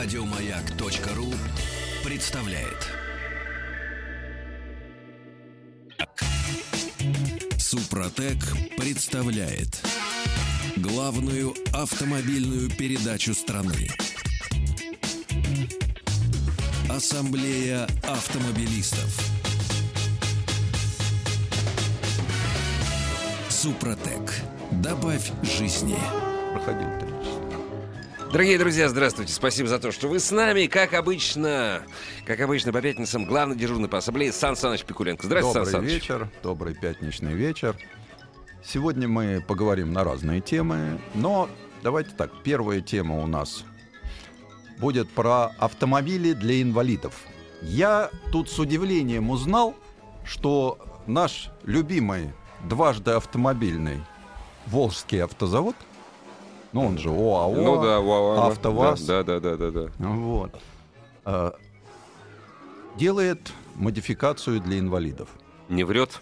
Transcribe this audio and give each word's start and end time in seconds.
Радиомаяк.ру 0.00 1.34
представляет. 2.04 2.86
Супротек 7.58 8.38
представляет 8.76 9.84
главную 10.76 11.52
автомобильную 11.72 12.70
передачу 12.70 13.34
страны. 13.34 13.88
Ассамблея 16.88 17.88
автомобилистов. 18.04 19.20
Супротек. 23.48 24.32
Добавь 24.70 25.32
жизни. 25.42 25.98
проходил 26.54 26.88
часа. 26.88 27.07
Дорогие 28.30 28.58
друзья, 28.58 28.90
здравствуйте. 28.90 29.32
Спасибо 29.32 29.68
за 29.68 29.78
то, 29.78 29.90
что 29.90 30.06
вы 30.08 30.20
с 30.20 30.30
нами. 30.30 30.66
Как 30.66 30.92
обычно, 30.92 31.82
как 32.26 32.40
обычно 32.40 32.72
по 32.72 32.82
пятницам, 32.82 33.24
главный 33.24 33.56
дежурный 33.56 33.88
по 33.88 33.98
ассамблее 33.98 34.32
Сан 34.32 34.54
Саныч 34.54 34.84
Пикуленко. 34.84 35.24
Здравствуйте, 35.24 35.58
Добрый 35.58 35.72
Сан 35.72 35.80
Саныч. 35.80 35.94
вечер, 35.94 36.30
добрый 36.42 36.74
пятничный 36.74 37.32
вечер. 37.32 37.74
Сегодня 38.62 39.08
мы 39.08 39.42
поговорим 39.46 39.92
на 39.94 40.04
разные 40.04 40.42
темы, 40.42 41.00
но 41.14 41.48
давайте 41.82 42.10
так, 42.10 42.30
первая 42.42 42.82
тема 42.82 43.18
у 43.22 43.26
нас 43.26 43.64
будет 44.78 45.08
про 45.10 45.52
автомобили 45.58 46.34
для 46.34 46.60
инвалидов. 46.60 47.14
Я 47.62 48.10
тут 48.30 48.50
с 48.50 48.58
удивлением 48.58 49.30
узнал, 49.30 49.74
что 50.24 50.78
наш 51.06 51.50
любимый 51.64 52.32
дважды 52.64 53.12
автомобильный 53.12 54.02
Волжский 54.66 55.24
автозавод, 55.24 55.76
ну 56.72 56.86
он 56.86 56.98
же 56.98 57.10
ОАО, 57.10 57.54
Ну 57.54 57.82
да, 57.82 58.00
вау, 58.00 58.50
АвтоВАЗ, 58.50 59.02
Да, 59.04 59.22
да, 59.22 59.40
да, 59.40 59.56
да, 59.56 59.70
да. 59.70 59.88
вот, 59.98 60.50
э, 61.24 61.52
делает 62.96 63.52
модификацию 63.74 64.60
для 64.60 64.78
инвалидов. 64.78 65.28
Не 65.68 65.84
врет? 65.84 66.20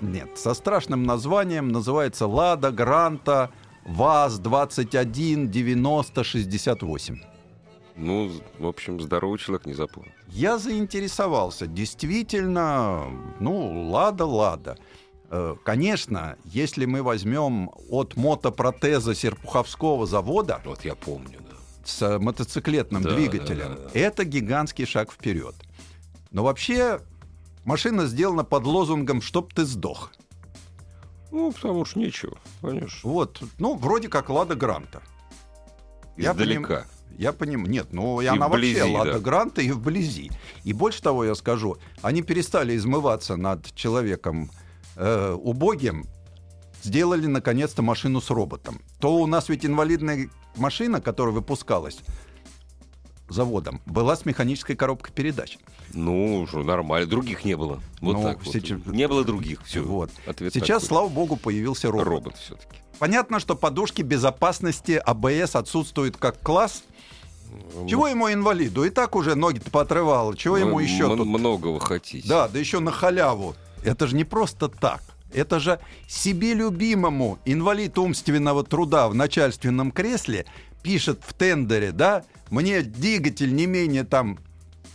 Нет, 0.00 0.28
со 0.36 0.54
страшным 0.54 1.04
названием 1.04 1.68
называется 1.68 2.26
Лада 2.26 2.70
Гранта 2.70 3.50
ВАЗ 3.84 4.38
21 4.38 5.50
90 5.50 6.24
68. 6.24 7.20
Ну, 7.96 8.30
в 8.58 8.66
общем, 8.66 9.00
здоровый 9.00 9.38
человек 9.38 9.64
не 9.64 9.72
запомнил. 9.72 10.12
Я 10.28 10.58
заинтересовался. 10.58 11.66
Действительно, 11.66 13.04
ну, 13.40 13.88
Лада, 13.90 14.26
Лада. 14.26 14.76
Э, 15.30 15.56
Конечно, 15.64 16.36
если 16.44 16.84
мы 16.84 17.02
возьмем 17.02 17.70
от 17.90 18.16
мотопротеза 18.16 19.14
Серпуховского 19.14 20.06
завода 20.06 20.60
Вот 20.64 20.84
я 20.84 20.94
помню, 20.94 21.38
да. 21.50 21.56
с 21.84 22.18
мотоциклетным 22.18 23.02
Да, 23.02 23.14
двигателем, 23.14 23.74
да, 23.76 23.82
да, 23.82 23.90
да. 23.92 24.00
это 24.00 24.24
гигантский 24.24 24.86
шаг 24.86 25.12
вперед. 25.12 25.54
Но 26.30 26.44
вообще 26.44 27.00
машина 27.64 28.06
сделана 28.06 28.44
под 28.44 28.64
лозунгом 28.64 29.20
«Чтоб 29.22 29.52
ты 29.52 29.64
сдох». 29.64 30.12
Ну, 31.32 31.52
потому 31.52 31.84
что 31.84 31.98
нечего, 31.98 32.38
конечно. 32.62 33.10
Вот, 33.10 33.42
ну, 33.58 33.74
вроде 33.74 34.08
как 34.08 34.30
Лада 34.30 34.54
Гранта. 34.54 35.02
Я 36.16 36.32
Издалека. 36.32 36.86
Я 37.18 37.32
понимаю. 37.32 37.68
Нет, 37.70 37.88
ну 37.92 38.20
и, 38.20 38.24
И 38.24 38.28
она 38.28 38.48
вблизи, 38.48 38.80
вообще 38.80 38.96
Лада 38.96 39.12
да. 39.14 39.18
Гранта 39.18 39.60
и 39.62 39.70
вблизи. 39.70 40.30
И 40.64 40.72
больше 40.72 41.02
того 41.02 41.24
я 41.24 41.34
скажу, 41.34 41.78
они 42.02 42.22
перестали 42.22 42.76
измываться 42.76 43.36
над 43.36 43.74
человеком 43.74 44.50
э, 44.96 45.32
убогим, 45.32 46.06
сделали 46.82 47.26
наконец-то 47.26 47.82
машину 47.82 48.20
с 48.20 48.30
роботом. 48.30 48.80
То 49.00 49.16
у 49.16 49.26
нас 49.26 49.48
ведь 49.48 49.64
инвалидная 49.66 50.28
машина, 50.56 51.00
которая 51.00 51.34
выпускалась 51.34 51.98
заводом, 53.28 53.80
была 53.86 54.14
с 54.16 54.24
механической 54.24 54.76
коробкой 54.76 55.12
передач. 55.12 55.58
Ну, 55.92 56.42
уже 56.42 56.58
нормально. 56.62 57.08
Других 57.08 57.44
не 57.44 57.56
было. 57.56 57.80
Вот 58.00 58.14
Ну, 58.16 58.22
так 58.22 58.44
вот. 58.44 58.52
сейчас- 58.52 58.78
Не 58.86 59.08
было 59.08 59.24
других. 59.24 59.62
Все. 59.64 59.82
Вот. 59.82 60.10
Ответ 60.26 60.52
Сейчас, 60.52 60.82
такой. 60.82 60.88
слава 60.88 61.08
богу, 61.08 61.36
появился 61.36 61.90
робот. 61.90 62.06
робот 62.06 62.36
все-таки. 62.36 62.76
Понятно, 62.98 63.40
что 63.40 63.56
подушки 63.56 64.02
безопасности 64.02 64.92
АБС 65.04 65.56
отсутствуют 65.56 66.16
как 66.16 66.40
класс. 66.40 66.82
Чего 67.88 68.08
ему 68.08 68.32
инвалиду? 68.32 68.84
И 68.84 68.90
так 68.90 69.16
уже 69.16 69.34
ноги-то 69.34 69.70
поотрывало. 69.70 70.36
Чего 70.36 70.56
ему 70.56 70.76
Вы 70.76 70.84
еще 70.84 71.04
м- 71.10 71.16
тут? 71.16 71.26
Многого 71.26 71.78
хотите. 71.80 72.26
Да, 72.28 72.48
да 72.48 72.58
еще 72.58 72.80
на 72.80 72.90
халяву. 72.90 73.54
Это 73.82 74.06
же 74.06 74.16
не 74.16 74.24
просто 74.24 74.68
так. 74.68 75.02
Это 75.32 75.60
же 75.60 75.80
себе 76.08 76.54
любимому 76.54 77.38
инвалид 77.44 77.98
умственного 77.98 78.64
труда 78.64 79.08
в 79.08 79.14
начальственном 79.14 79.90
кресле 79.90 80.46
пишет 80.82 81.20
в 81.26 81.32
тендере, 81.34 81.92
да, 81.92 82.24
мне 82.48 82.82
двигатель 82.82 83.54
не 83.54 83.66
менее 83.66 84.04
там 84.04 84.38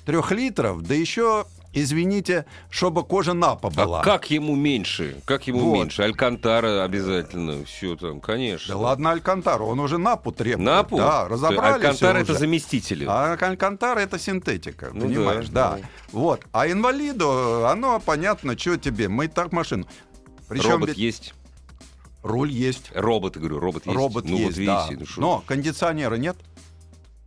трех 0.06 0.32
литров, 0.32 0.82
да 0.84 0.96
еще, 0.96 1.46
извините, 1.74 2.46
чтобы 2.70 3.04
кожа 3.04 3.34
напа 3.34 3.70
была. 3.70 4.02
А 4.02 4.04
как 4.04 4.30
ему 4.32 4.56
меньше? 4.56 5.18
Как 5.26 5.48
ему 5.48 5.60
Вот. 5.60 5.74
меньше? 5.76 6.04
Алькантара 6.04 6.84
обязательно. 6.84 7.66
Все 7.66 7.96
там, 7.96 8.20
конечно. 8.20 8.74
Да 8.74 8.80
ладно, 8.80 9.12
Алькантара, 9.12 9.64
он 9.64 9.80
уже 9.80 9.98
напу 9.98 10.32
требует. 10.32 10.66
Напу? 10.66 10.98
Да, 10.98 11.28
разобрались 11.28 11.76
Алькантара 11.76 12.18
это 12.20 12.34
заместители. 12.34 13.06
А 13.08 13.34
Алькантара 13.34 14.00
это 14.00 14.20
синтетика, 14.20 14.92
Ну 14.94 15.02
понимаешь, 15.02 15.48
да, 15.50 15.72
да, 15.72 15.78
да. 15.78 15.88
Вот. 16.12 16.42
А 16.52 16.68
инвалиду, 16.70 17.66
оно 17.66 18.00
понятно, 18.00 18.58
что 18.58 18.78
тебе, 18.78 19.08
мы 19.08 19.28
так 19.28 19.52
машину. 19.52 19.86
Причем 20.48 20.72
Робот 20.72 20.90
ведь 20.90 20.98
есть. 20.98 21.34
руль 22.24 22.52
есть, 22.52 22.92
Робот, 22.94 23.38
говорю, 23.38 23.60
робот 23.60 23.86
есть. 23.86 23.96
робот 23.98 24.26
ну, 24.26 24.38
есть, 24.38 24.58
вот 24.58 24.66
да. 24.66 24.86
видите, 24.88 25.00
ну, 25.00 25.06
что- 25.06 25.22
Но 25.22 25.44
кондиционера 25.48 26.16
нет. 26.16 26.36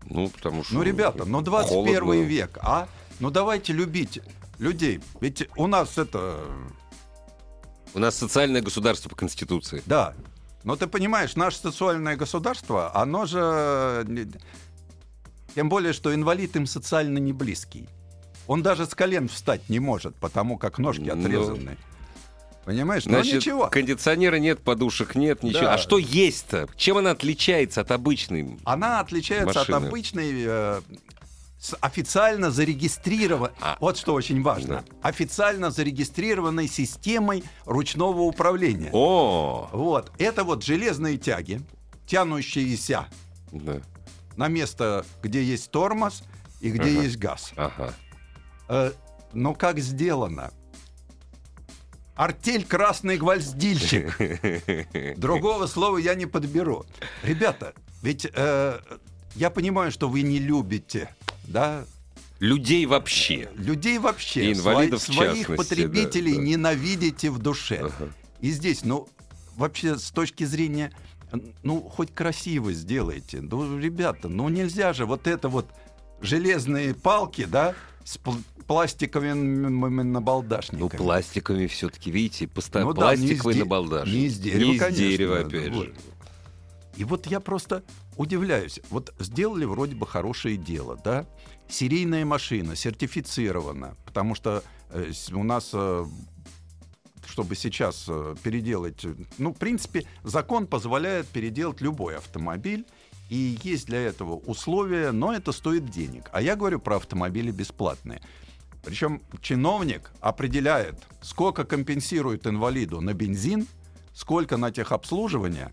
ну, 0.05 0.29
потому 0.29 0.63
что... 0.65 0.75
Ну, 0.75 0.83
ребята, 0.83 1.25
ну 1.25 1.41
21 1.41 2.01
холодно. 2.01 2.21
век, 2.23 2.59
а? 2.61 2.87
Ну 3.21 3.31
давайте 3.31 3.73
любить 3.73 4.21
людей. 4.59 5.01
Ведь 5.21 5.49
у 5.57 5.67
нас 5.67 5.99
это, 5.99 6.39
У 7.95 7.99
нас 7.99 8.17
социальное 8.17 8.61
государство 8.63 9.09
по 9.09 9.17
Конституции. 9.17 9.83
да. 9.87 10.15
Но 10.65 10.77
ты 10.77 10.87
понимаешь, 10.87 11.37
наше 11.37 11.59
социальное 11.59 12.17
государство, 12.17 12.91
оно 12.97 13.27
же... 13.27 14.31
Тем 15.55 15.69
более, 15.69 15.93
что 15.93 16.15
инвалид 16.15 16.57
им 16.57 16.65
социально 16.67 17.19
не 17.19 17.35
близкий. 17.35 17.87
Он 18.47 18.63
даже 18.63 18.87
с 18.87 18.95
колен 18.95 19.29
встать 19.29 19.69
не 19.69 19.79
может, 19.79 20.15
потому 20.17 20.57
как 20.57 20.79
ножки 20.79 21.03
Ну, 21.03 21.21
отрезаны. 21.21 21.77
Понимаешь? 22.65 23.05
Значит, 23.05 23.33
Но 23.33 23.37
ничего. 23.39 23.67
кондиционера 23.69 24.37
нет, 24.37 24.63
подушек 24.63 25.17
нет, 25.17 25.43
ничего. 25.43 25.61
Да. 25.65 25.75
А 25.75 25.79
что 25.79 25.99
есть-то? 25.99 26.67
Чем 26.77 26.97
она 26.97 27.11
отличается 27.11 27.83
от 27.83 27.91
обычной? 27.91 28.57
Она 28.65 29.01
отличается 29.01 29.59
Машины. 29.59 29.77
от 29.77 29.85
обычной 29.85 30.33
э, 30.47 30.81
официально 31.81 32.51
зарегистрированной, 32.51 33.55
А. 33.61 33.77
вот 33.81 33.97
что 33.97 34.15
очень 34.15 34.43
важно, 34.43 34.85
официально 35.03 35.71
зарегистрированной 35.71 36.69
системой 36.69 37.43
ручного 37.65 38.21
управления. 38.23 38.91
О! 38.93 39.69
Вот, 39.73 40.13
это 40.19 40.45
вот 40.45 40.63
железные 40.63 41.17
тяги, 41.17 41.61
тянущиеся 42.07 43.07
Да. 43.53 43.81
на 44.37 44.49
место, 44.49 45.07
где 45.23 45.43
есть 45.43 45.71
тормоз 45.71 46.23
и 46.61 46.71
где 46.71 46.91
Ага. 46.91 47.03
есть 47.03 47.17
газ. 47.19 47.53
Ага. 47.57 47.95
Э, 48.69 48.93
но 49.33 49.55
как 49.55 49.79
сделано? 49.79 50.51
Артель 52.17 52.65
красный 52.65 53.17
гвоздильщик. 53.17 54.17
Другого 55.19 55.67
слова 55.67 55.99
я 55.99 56.15
не 56.15 56.27
подберу. 56.27 56.85
Ребята, 57.25 57.75
ведь 58.03 58.27
э, 58.33 58.79
я 59.35 59.51
понимаю, 59.51 59.91
что 59.91 60.09
вы 60.09 60.23
не 60.23 60.39
любите, 60.39 61.13
да, 61.47 61.85
Людей 62.41 62.85
вообще. 62.87 63.49
людей 63.55 63.99
вообще, 63.99 64.51
И 64.51 64.53
инвалидов 64.53 65.09
сво- 65.09 65.15
своих 65.15 65.47
потребителей 65.57 66.33
да, 66.33 66.39
да. 66.39 66.45
ненавидите 66.45 67.31
в 67.31 67.39
душе. 67.39 67.77
Ага. 67.77 68.11
И 68.41 68.51
здесь, 68.51 68.85
ну, 68.85 69.09
вообще 69.57 69.97
с 69.97 70.11
точки 70.11 70.45
зрения, 70.45 70.93
ну, 71.63 71.81
хоть 71.81 72.13
красиво 72.13 72.73
сделайте. 72.73 73.41
Ну, 73.41 73.79
ребята, 73.79 74.29
ну 74.29 74.49
нельзя 74.49 74.93
же 74.93 75.07
вот 75.07 75.27
это 75.27 75.49
вот 75.49 75.67
железные 76.21 76.95
палки, 76.95 77.45
да, 77.45 77.75
с 78.05 78.19
пл- 78.19 78.43
пластиковыми 78.67 80.03
набалдашниками. 80.03 80.81
Ну, 80.81 80.89
пластиковыми 80.91 81.67
все-таки, 81.69 82.11
видите, 82.11 82.47
поста- 82.47 82.81
Ну 82.81 82.93
да, 82.93 83.15
не 83.17 83.29
из 83.29 83.41
пластиковый 83.43 83.55
не 84.07 84.27
из 84.27 84.39
дерева, 84.39 84.69
Не 84.71 84.75
из 84.75 84.81
конечно, 84.81 85.07
дерева, 85.07 85.35
да, 85.37 85.47
опять 85.47 85.73
вот. 85.73 85.89
И 86.97 87.05
вот 87.05 87.27
я 87.27 87.41
просто 87.41 87.83
удивляюсь. 88.17 88.81
Вот 88.91 89.15
сделали 89.19 89.65
вроде 89.65 89.95
бы 89.97 90.07
хорошее 90.07 90.57
дело, 90.57 90.97
да? 91.03 91.27
Серийная 91.69 92.25
машина, 92.25 92.77
сертифицирована, 92.77 93.97
потому 94.05 94.35
что 94.35 94.63
э, 94.91 95.13
у 95.33 95.43
нас, 95.43 95.71
э, 95.73 96.05
чтобы 97.27 97.57
сейчас 97.57 98.05
э, 98.09 98.37
переделать, 98.43 99.05
э, 99.05 99.15
ну, 99.39 99.53
в 99.53 99.57
принципе, 99.57 100.07
закон 100.23 100.67
позволяет 100.67 101.27
переделать 101.27 101.81
любой 101.81 102.17
автомобиль, 102.17 102.87
и 103.31 103.59
есть 103.63 103.87
для 103.87 104.01
этого 104.01 104.35
условия, 104.35 105.11
но 105.11 105.33
это 105.33 105.53
стоит 105.53 105.91
денег. 105.91 106.29
А 106.33 106.43
я 106.43 106.57
говорю 106.57 106.79
про 106.79 106.97
автомобили 106.97 107.51
бесплатные. 107.51 108.21
Причем 108.85 109.23
чиновник 109.41 110.13
определяет, 110.21 111.03
сколько 111.23 111.65
компенсирует 111.65 112.47
инвалиду 112.47 113.01
на 113.01 113.15
бензин, 113.15 113.67
сколько 114.13 114.59
на 114.59 114.71
техобслуживание, 114.71 115.73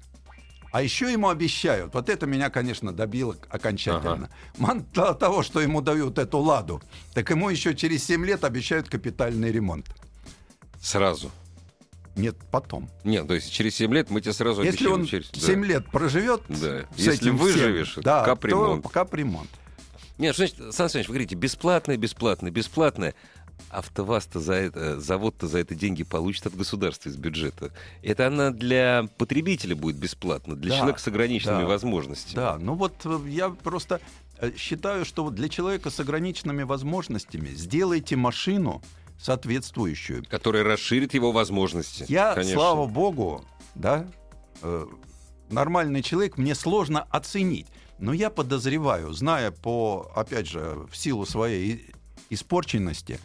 А 0.71 0.81
еще 0.81 1.11
ему 1.11 1.27
обещают, 1.29 1.93
вот 1.93 2.07
это 2.09 2.25
меня, 2.25 2.49
конечно, 2.49 2.93
добило 2.93 3.35
окончательно. 3.49 4.29
Мало 4.57 4.81
того, 5.15 5.43
что 5.43 5.59
ему 5.59 5.81
дают 5.81 6.17
эту 6.17 6.39
ладу, 6.39 6.81
так 7.13 7.29
ему 7.29 7.49
еще 7.49 7.75
через 7.75 8.05
7 8.05 8.25
лет 8.25 8.43
обещают 8.45 8.87
капитальный 8.87 9.51
ремонт. 9.51 9.87
Сразу. 10.81 11.29
Нет, 12.15 12.35
потом. 12.51 12.89
Нет, 13.03 13.27
то 13.27 13.33
есть 13.33 13.51
через 13.51 13.75
7 13.75 13.93
лет 13.93 14.09
мы 14.09 14.21
тебе 14.21 14.33
сразу 14.33 14.61
Если 14.63 14.77
обещаем. 14.85 14.93
он 15.01 15.05
через... 15.05 15.29
7 15.33 15.65
лет 15.65 15.89
проживет, 15.91 16.41
Да. 16.47 16.55
с 16.57 16.85
Если 16.97 17.13
этим 17.15 17.37
выживешь, 17.37 17.91
всем, 17.91 18.03
да, 18.03 18.23
капремонт. 18.25 18.83
то 18.83 18.89
капремонт. 18.89 19.49
Нет, 20.17 20.35
значит, 20.35 20.57
Сан 20.73 20.89
Саныч, 20.89 21.07
вы 21.07 21.13
говорите, 21.13 21.35
бесплатное, 21.35 21.97
бесплатное, 21.97 22.51
бесплатное. 22.51 23.15
АвтоВАЗ-то 23.69 24.39
за 24.39 24.53
это, 24.53 24.99
завод-то 24.99 25.47
за 25.47 25.59
это 25.59 25.75
деньги 25.75 26.03
получит 26.03 26.47
от 26.47 26.55
государства 26.55 27.09
из 27.09 27.15
бюджета. 27.15 27.71
Это 28.01 28.27
она 28.27 28.51
для 28.51 29.07
потребителя 29.17 29.75
будет 29.75 29.97
бесплатно, 29.97 30.55
для 30.55 30.71
Да, 30.71 30.77
человека 30.77 30.99
с 30.99 31.07
ограниченными 31.07 31.61
да, 31.61 31.67
возможностями. 31.67 32.35
Да, 32.35 32.57
ну 32.59 32.75
вот 32.75 32.93
э, 33.05 33.19
я 33.27 33.49
просто 33.49 34.01
э, 34.37 34.51
считаю, 34.57 35.05
что 35.05 35.29
для 35.29 35.49
человека 35.49 35.89
с 35.89 35.99
ограниченными 35.99 36.63
возможностями 36.63 37.49
сделайте 37.49 38.15
машину 38.15 38.81
соответствующую. 39.19 40.25
Которая 40.29 40.63
расширит 40.63 41.13
его 41.13 41.31
возможности. 41.31 42.05
Я, 42.07 42.33
Конечно. 42.33 42.55
слава 42.55 42.87
богу, 42.87 43.45
да, 43.75 44.07
э, 44.61 44.85
нормальный 45.49 46.01
человек, 46.01 46.37
мне 46.37 46.55
сложно 46.55 47.03
оценить. 47.09 47.67
Но 47.99 48.13
я 48.13 48.31
подозреваю, 48.31 49.13
зная 49.13 49.51
по, 49.51 50.11
опять 50.15 50.47
же, 50.47 50.87
в 50.91 50.97
силу 50.97 51.25
своей 51.27 51.91
испорченности, 52.31 53.19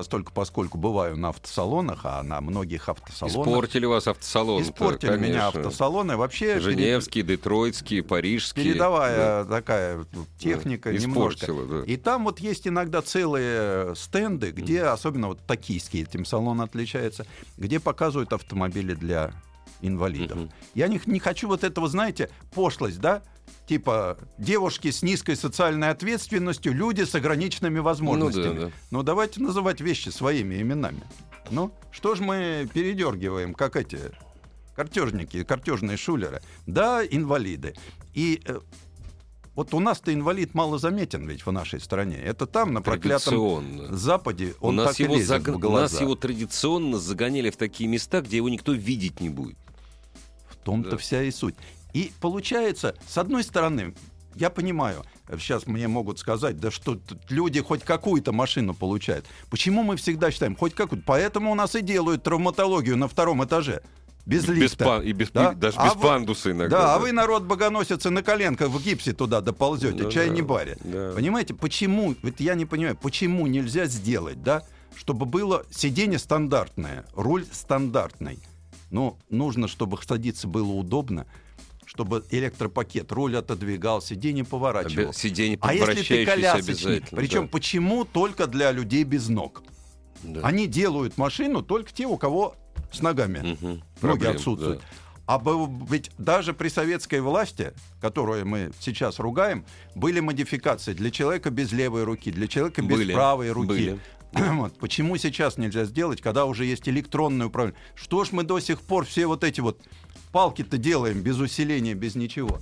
постольку, 0.00 0.32
поскольку 0.32 0.78
бываю 0.78 1.14
на 1.18 1.28
автосалонах, 1.28 2.00
а 2.04 2.22
на 2.22 2.40
многих 2.40 2.88
автосалонах... 2.88 3.46
Испортили 3.46 3.84
вас 3.84 4.06
автосалон. 4.08 4.62
Испортили 4.62 5.16
меня 5.18 5.48
автосалоны. 5.48 6.16
Вообще 6.16 6.54
перед- 6.54 6.62
Женевский, 6.62 7.20
Детройтский, 7.22 8.02
Парижский. 8.02 8.64
передовая 8.64 9.44
такая 9.44 10.06
техника 10.38 10.90
Да, 10.90 10.98
немножко. 10.98 11.52
да. 11.52 11.84
И 11.84 11.98
там 11.98 12.24
вот 12.24 12.38
есть 12.40 12.66
иногда 12.66 13.02
целые 13.02 13.94
стенды, 13.94 14.52
где, 14.52 14.84
особенно 14.84 15.28
вот 15.28 15.40
токийский 15.46 16.02
этим 16.02 16.24
салон 16.24 16.62
отличается, 16.62 17.26
где 17.58 17.78
показывают 17.78 18.32
автомобили 18.32 18.94
для 18.94 19.32
инвалидов. 19.82 20.38
Мгм. 20.38 20.50
Я 20.74 20.88
не, 20.88 20.98
не 21.04 21.18
хочу 21.18 21.46
вот 21.46 21.62
этого, 21.62 21.88
знаете, 21.88 22.30
пошлость, 22.54 23.00
да? 23.00 23.22
Типа 23.70 24.18
девушки 24.36 24.90
с 24.90 25.00
низкой 25.00 25.36
социальной 25.36 25.90
ответственностью, 25.90 26.74
люди 26.74 27.02
с 27.02 27.14
ограниченными 27.14 27.78
возможностями. 27.78 28.46
Ну 28.48 28.54
да, 28.54 28.66
да. 28.66 28.72
Ну 28.90 29.02
давайте 29.04 29.40
называть 29.40 29.80
вещи 29.80 30.08
своими 30.08 30.60
именами. 30.60 31.04
Ну, 31.52 31.72
что 31.92 32.16
ж 32.16 32.18
мы 32.18 32.68
передергиваем, 32.74 33.54
как 33.54 33.76
эти 33.76 34.10
картежники, 34.74 35.44
картежные 35.44 35.96
шулеры? 35.96 36.42
Да, 36.66 37.06
инвалиды. 37.06 37.76
И 38.12 38.42
э, 38.44 38.58
вот 39.54 39.72
у 39.72 39.78
нас-то 39.78 40.12
инвалид 40.12 40.52
мало 40.52 40.80
заметен 40.80 41.28
ведь 41.28 41.46
в 41.46 41.52
нашей 41.52 41.78
стране. 41.78 42.16
Это 42.16 42.46
там, 42.46 42.72
на 42.72 42.82
проклятом. 42.82 43.94
Западе, 43.94 44.56
он 44.58 44.80
у, 44.80 44.82
нас 44.82 44.96
так 44.96 45.00
и 45.00 45.02
его 45.04 45.14
лезет 45.14 45.42
заг- 45.42 45.52
в 45.52 45.58
глаза. 45.60 45.94
нас 45.94 46.00
его 46.00 46.16
традиционно 46.16 46.98
загоняли 46.98 47.50
в 47.50 47.56
такие 47.56 47.88
места, 47.88 48.20
где 48.20 48.38
его 48.38 48.48
никто 48.48 48.72
видеть 48.72 49.20
не 49.20 49.28
будет. 49.28 49.58
В 50.48 50.56
том-то 50.56 50.90
Да. 50.90 50.96
вся 50.96 51.22
и 51.22 51.30
суть. 51.30 51.54
И 51.92 52.12
получается, 52.20 52.96
с 53.06 53.18
одной 53.18 53.42
стороны, 53.44 53.94
я 54.36 54.48
понимаю, 54.50 55.04
сейчас 55.38 55.66
мне 55.66 55.88
могут 55.88 56.18
сказать, 56.18 56.58
да 56.58 56.70
что 56.70 56.98
люди 57.28 57.60
хоть 57.60 57.82
какую-то 57.82 58.32
машину 58.32 58.74
получают. 58.74 59.26
Почему 59.50 59.82
мы 59.82 59.96
всегда 59.96 60.30
считаем, 60.30 60.54
хоть 60.56 60.74
какую-то? 60.74 61.04
Поэтому 61.06 61.50
у 61.50 61.54
нас 61.54 61.74
и 61.74 61.82
делают 61.82 62.22
травматологию 62.22 62.96
на 62.96 63.08
втором 63.08 63.44
этаже. 63.44 63.82
Без 64.26 64.44
Без 64.44 64.54
лифта. 64.54 64.84
пан- 64.84 65.02
и 65.02 65.12
без- 65.12 65.30
Да? 65.30 65.52
даже 65.54 65.78
А 65.78 65.86
без 65.88 65.94
вы- 65.96 66.02
пандуса 66.02 66.50
иногда. 66.52 66.78
Да, 66.78 66.94
а 66.94 66.98
вы, 66.98 67.10
народ, 67.10 67.42
богоносица 67.44 68.10
на 68.10 68.22
коленках 68.22 68.68
в 68.68 68.80
гипсе 68.82 69.12
туда 69.14 69.40
доползете, 69.40 70.04
Ну 70.04 70.10
чай 70.10 70.28
да, 70.28 70.34
не 70.34 70.42
баре. 70.42 70.76
да. 70.84 71.12
Понимаете, 71.14 71.54
почему, 71.54 72.14
вот 72.22 72.38
я 72.38 72.54
не 72.54 72.66
понимаю, 72.66 72.96
почему 72.96 73.46
нельзя 73.46 73.86
сделать, 73.86 74.42
да, 74.42 74.62
чтобы 74.94 75.24
было 75.24 75.64
сиденье 75.70 76.18
стандартное, 76.18 77.06
руль 77.14 77.46
стандартный. 77.50 78.38
Ну, 78.90 79.16
нужно, 79.30 79.68
чтобы 79.68 79.98
садиться 80.06 80.46
было 80.46 80.70
удобно, 80.72 81.26
чтобы 81.92 82.24
электропакет, 82.30 83.10
руль 83.10 83.36
отодвигал, 83.36 84.00
сиденье 84.00 84.44
поворачивал. 84.44 85.12
Сиденье 85.12 85.58
А 85.60 85.74
если 85.74 86.02
ты 86.02 86.24
колясочник, 86.24 87.08
причем 87.10 87.42
да. 87.42 87.48
почему 87.48 88.04
только 88.04 88.46
для 88.46 88.70
людей 88.70 89.02
без 89.02 89.28
ног? 89.28 89.64
Да. 90.22 90.42
Они 90.44 90.68
делают 90.68 91.18
машину 91.18 91.62
только 91.62 91.92
те, 91.92 92.06
у 92.06 92.16
кого 92.16 92.54
с 92.92 93.00
ногами 93.02 93.38
Мгм. 93.60 93.68
ноги 93.70 93.82
Проблем, 94.00 94.36
отсутствуют. 94.36 94.78
да. 94.78 94.84
А 95.26 95.42
ведь 95.88 96.12
даже 96.16 96.52
при 96.54 96.68
советской 96.68 97.20
власти, 97.20 97.72
которую 98.00 98.46
мы 98.46 98.70
сейчас 98.78 99.18
ругаем, 99.18 99.64
были 99.96 100.20
модификации 100.20 100.92
для 100.92 101.10
человека 101.10 101.50
без 101.50 101.72
левой 101.72 102.04
руки, 102.04 102.30
для 102.30 102.46
человека 102.46 102.82
без 102.82 102.96
Были, 102.98 103.12
правой 103.14 103.50
руки. 103.50 103.66
были. 103.68 103.98
Вот. 104.32 104.78
Почему 104.78 105.16
сейчас 105.16 105.58
нельзя 105.58 105.84
сделать, 105.86 106.20
когда 106.22 106.44
уже 106.44 106.64
есть 106.64 106.88
электронное 106.88 107.48
управление? 107.48 107.80
Что 107.96 108.24
ж 108.24 108.28
мы 108.30 108.44
до 108.44 108.60
сих 108.60 108.80
пор 108.80 109.04
все 109.04 109.26
вот 109.26 109.42
эти 109.42 109.60
вот 109.60 109.80
палки-то 110.32 110.78
делаем 110.78 111.22
без 111.22 111.38
усиления, 111.38 111.94
без 111.94 112.14
ничего? 112.14 112.60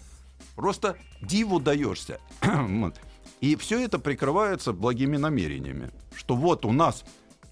Просто 0.54 0.96
диву 1.20 1.60
даешься. 1.60 2.20
И 3.40 3.56
все 3.56 3.84
это 3.84 3.98
прикрывается 3.98 4.72
благими 4.72 5.16
намерениями. 5.16 5.90
Что 6.14 6.34
вот 6.34 6.64
у 6.64 6.72
нас 6.72 7.04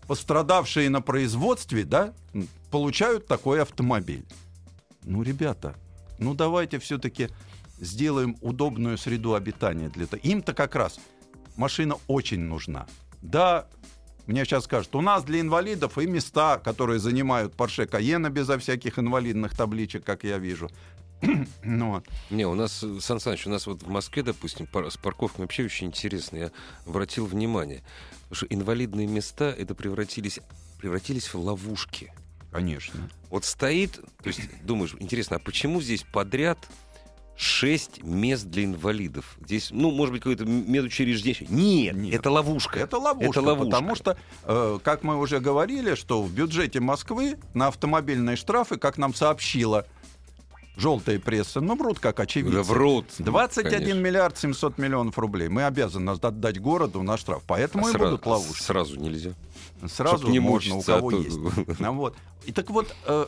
пострадавшие 0.07 0.91
на 0.91 1.01
производстве, 1.01 1.85
да, 1.85 2.15
получают 2.71 3.27
такой 3.27 3.63
автомобиль. 3.63 4.25
Ну, 5.05 5.23
ребята, 5.23 5.77
ну 6.19 6.35
давайте 6.35 6.79
все-таки 6.79 7.29
сделаем 7.79 8.37
удобную 8.41 8.99
среду 8.99 9.35
обитания 9.35 9.89
для 9.89 10.07
того. 10.07 10.21
Им-то 10.25 10.55
как 10.55 10.75
раз 10.75 10.99
машина 11.57 11.97
очень 12.09 12.41
нужна. 12.41 12.87
Да, 13.23 13.69
мне 14.27 14.45
сейчас 14.45 14.65
скажут, 14.65 14.95
у 14.95 15.01
нас 15.01 15.25
для 15.25 15.41
инвалидов 15.41 15.99
и 15.99 16.07
места, 16.07 16.59
которые 16.59 16.99
занимают 16.99 17.55
Porsche 17.55 17.89
Cayenne 17.89 18.29
безо 18.31 18.59
всяких 18.59 18.99
инвалидных 18.99 19.57
табличек, 19.57 20.05
как 20.05 20.25
я 20.25 20.39
вижу. 20.39 20.71
Ну, 21.63 21.93
вот. 21.93 22.07
Не, 22.31 22.45
у 22.47 22.55
нас, 22.55 22.85
Сан 23.01 23.21
Саныч, 23.21 23.47
у 23.47 23.51
нас 23.51 23.67
вот 23.67 23.83
в 23.83 23.89
Москве, 23.89 24.23
допустим, 24.23 24.67
пар- 24.67 24.91
с 24.91 24.97
парковками 24.97 25.45
вообще 25.45 25.65
очень 25.65 25.87
интересно. 25.89 26.37
Я 26.37 26.51
обратил 26.87 27.27
внимание, 27.27 27.83
что 28.31 28.47
инвалидные 28.51 29.07
места 29.07 29.47
это 29.47 29.75
превратились, 29.75 30.41
превратились 30.79 31.33
в 31.33 31.39
ловушки. 31.41 32.13
конечно. 32.53 33.09
Вот 33.31 33.45
стоит, 33.45 33.93
то 34.23 34.29
есть 34.29 34.41
думаешь, 34.63 34.95
интересно, 35.01 35.37
а 35.37 35.39
почему 35.39 35.81
здесь 35.81 36.05
подряд 36.13 36.59
шесть 37.37 38.03
мест 38.03 38.45
для 38.47 38.65
инвалидов? 38.65 39.37
Здесь, 39.45 39.69
ну, 39.71 39.91
может 39.91 40.13
быть, 40.13 40.23
какое-то 40.23 40.45
медучреждение. 40.45 41.47
Нет, 41.49 41.97
Нет. 41.97 42.15
это 42.15 42.31
ловушка. 42.31 42.79
Это 42.81 42.99
ловушка, 42.99 43.31
Это 43.31 43.43
ловушка. 43.43 43.71
потому 43.71 43.95
что, 43.95 44.17
э, 44.45 44.79
как 44.83 45.03
мы 45.03 45.17
уже 45.19 45.41
говорили, 45.41 45.95
что 45.95 46.23
в 46.23 46.31
бюджете 46.33 46.81
Москвы 46.81 47.37
на 47.55 47.69
автомобильные 47.69 48.37
штрафы, 48.37 48.77
как 48.79 48.99
нам 48.99 49.15
сообщила 49.15 49.87
желтая 50.79 51.19
пресса, 51.19 51.61
ну, 51.63 51.75
врут 51.75 51.99
как 52.01 52.21
очевидцы. 52.21 52.57
Да 52.57 52.63
врут. 52.63 53.07
21 53.19 53.71
Конечно. 53.81 53.99
миллиард 54.01 54.37
700 54.39 54.77
миллионов 54.77 55.19
рублей. 55.19 55.49
Мы 55.49 55.65
обязаны 55.65 56.11
отдать 56.11 56.61
городу 56.61 57.03
на 57.03 57.17
штраф. 57.17 57.43
Поэтому 57.47 57.87
А 57.87 57.89
и 57.89 57.93
сразу- 57.93 58.11
будут 58.11 58.27
ловушки. 58.27 58.63
Сразу 58.63 59.01
нельзя. 59.01 59.31
Сразу 59.89 60.19
чтоб 60.19 60.31
не 60.31 60.39
можно, 60.39 60.73
у 60.73 60.77
мучиться, 60.77 60.95
а 60.95 60.99
кого 60.99 61.11
то- 61.13 61.17
есть. 61.23 61.39
Ну, 61.79 61.93
вот. 61.95 62.15
И 62.45 62.53
так 62.53 62.69
вот, 62.71 62.95
э, 63.07 63.27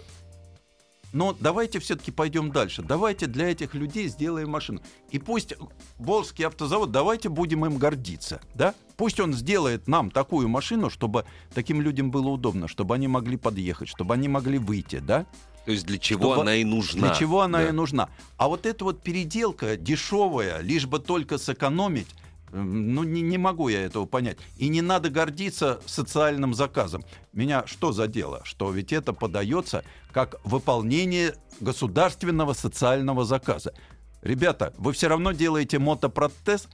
но 1.12 1.36
давайте 1.38 1.78
все-таки 1.78 2.10
пойдем 2.10 2.52
дальше. 2.52 2.82
Давайте 2.82 3.26
для 3.26 3.50
этих 3.50 3.74
людей 3.74 4.08
сделаем 4.08 4.50
машину. 4.50 4.80
И 5.10 5.18
пусть 5.18 5.54
Волжский 5.98 6.46
автозавод, 6.46 6.90
давайте 6.90 7.28
будем 7.28 7.64
им 7.64 7.78
гордиться. 7.78 8.40
Да? 8.54 8.74
Пусть 8.96 9.20
он 9.20 9.32
сделает 9.32 9.88
нам 9.88 10.10
такую 10.10 10.48
машину, 10.48 10.90
чтобы 10.90 11.24
таким 11.54 11.80
людям 11.80 12.10
было 12.10 12.28
удобно, 12.28 12.68
чтобы 12.68 12.94
они 12.94 13.08
могли 13.08 13.36
подъехать, 13.36 13.88
чтобы 13.88 14.14
они 14.14 14.28
могли 14.28 14.58
выйти. 14.58 14.98
Да? 14.98 15.26
То 15.64 15.72
есть 15.72 15.86
для 15.86 15.98
чего 15.98 16.30
Чтобы- 16.32 16.42
она 16.42 16.54
и 16.56 16.64
нужна. 16.64 17.08
Для 17.08 17.14
чего 17.14 17.40
она 17.42 17.58
Да. 17.58 17.68
и 17.68 17.72
нужна. 17.72 18.08
А 18.36 18.48
вот 18.48 18.66
эта 18.66 18.84
вот 18.84 19.02
переделка 19.02 19.76
дешевая, 19.76 20.60
лишь 20.60 20.86
бы 20.86 20.98
только 20.98 21.36
сэкономить, 21.38 22.08
ну 22.52 23.02
не, 23.02 23.22
не 23.22 23.38
могу 23.38 23.68
я 23.68 23.82
этого 23.82 24.06
понять. 24.06 24.38
И 24.56 24.68
не 24.68 24.82
надо 24.82 25.10
гордиться 25.10 25.80
социальным 25.86 26.54
заказом. 26.54 27.04
Меня 27.32 27.64
что 27.66 27.92
за 27.92 28.08
дело? 28.08 28.40
Что 28.44 28.70
ведь 28.70 28.92
это 28.92 29.12
подается 29.12 29.84
как 30.12 30.36
выполнение 30.44 31.34
государственного 31.60 32.52
социального 32.52 33.24
заказа. 33.24 33.74
Ребята, 34.22 34.72
вы 34.78 34.92
все 34.92 35.08
равно 35.08 35.32
делаете 35.32 35.78
мотопротез 35.78 36.68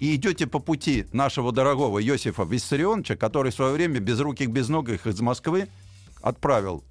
и 0.00 0.14
идете 0.14 0.46
по 0.46 0.58
пути 0.58 1.06
нашего 1.12 1.52
дорогого 1.52 2.02
Иосифа 2.02 2.44
Виссарионовича, 2.44 3.16
который 3.16 3.52
в 3.52 3.54
свое 3.54 3.72
время 3.72 4.00
без 4.00 4.18
руки 4.20 4.46
без 4.46 4.68
ног 4.68 4.88
их 4.88 5.06
из 5.06 5.20
Москвы 5.20 5.68
отправил. 6.22 6.82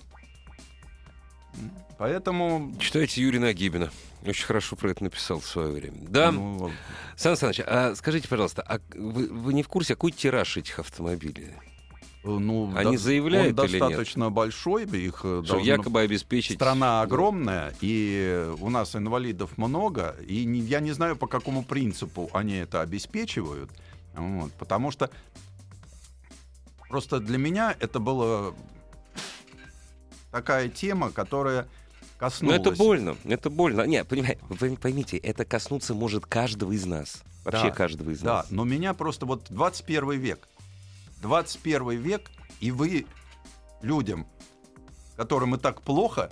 Поэтому 2.05 2.73
Читайте 2.79 3.21
Юрия 3.21 3.39
Нагибина. 3.39 3.91
Очень 4.25 4.45
хорошо 4.47 4.75
про 4.75 4.89
это 4.89 5.03
написал 5.03 5.39
в 5.39 5.45
свое 5.45 5.71
время. 5.71 5.97
Да, 6.09 6.31
Ну, 6.31 6.71
Сан 7.15 7.37
Саныч, 7.37 7.59
а 7.59 7.93
скажите, 7.95 8.27
пожалуйста, 8.27 8.63
а 8.63 8.79
вы, 8.95 9.27
вы 9.27 9.53
не 9.53 9.61
в 9.61 9.67
курсе, 9.67 9.93
какой 9.93 10.11
тираж 10.11 10.57
этих 10.57 10.79
автомобилей? 10.79 11.51
Ну, 12.23 12.73
Они 12.75 12.93
да- 12.97 13.03
заявляют 13.03 13.59
он 13.59 13.65
или 13.67 13.73
нет? 13.73 13.81
достаточно 13.81 14.31
большой, 14.31 14.85
их 14.85 15.13
э, 15.17 15.17
Что 15.17 15.41
должно- 15.43 15.59
якобы 15.59 15.99
обеспечить... 16.01 16.55
страна 16.57 17.03
огромная, 17.03 17.71
и 17.81 18.51
у 18.59 18.71
нас 18.71 18.95
инвалидов 18.95 19.55
много, 19.59 20.15
и 20.27 20.43
не- 20.45 20.59
я 20.61 20.79
не 20.79 20.93
знаю, 20.93 21.15
по 21.15 21.27
какому 21.27 21.63
принципу 21.63 22.31
они 22.33 22.55
это 22.55 22.81
обеспечивают, 22.81 23.69
вот, 24.15 24.51
потому 24.53 24.89
что 24.89 25.11
просто 26.89 27.19
для 27.19 27.37
меня 27.37 27.75
это 27.79 27.99
была 27.99 28.53
такая 30.31 30.67
тема, 30.67 31.11
которая 31.11 31.67
Ну 32.21 32.27
коснулась... 32.27 32.59
это 32.59 32.71
больно, 32.71 33.17
это 33.23 33.49
больно. 33.49 33.81
Не, 33.81 34.03
понимаете, 34.03 34.39
вы 34.47 34.77
поймите, 34.77 35.17
это 35.17 35.43
коснуться 35.43 35.95
может 35.95 36.27
каждого 36.27 36.71
из 36.71 36.85
нас. 36.85 37.23
Вообще 37.43 37.69
Да, 37.69 37.71
каждого 37.71 38.11
из 38.11 38.19
Да, 38.19 38.37
нас. 38.37 38.51
но 38.51 38.63
меня 38.63 38.93
просто 38.93 39.25
вот 39.25 39.47
21 39.49 40.11
век. 40.19 40.47
21 41.23 41.99
век, 41.99 42.29
и 42.59 42.69
вы 42.69 43.07
людям, 43.81 44.27
которым 45.17 45.55
и 45.55 45.57
так 45.57 45.81
плохо, 45.81 46.31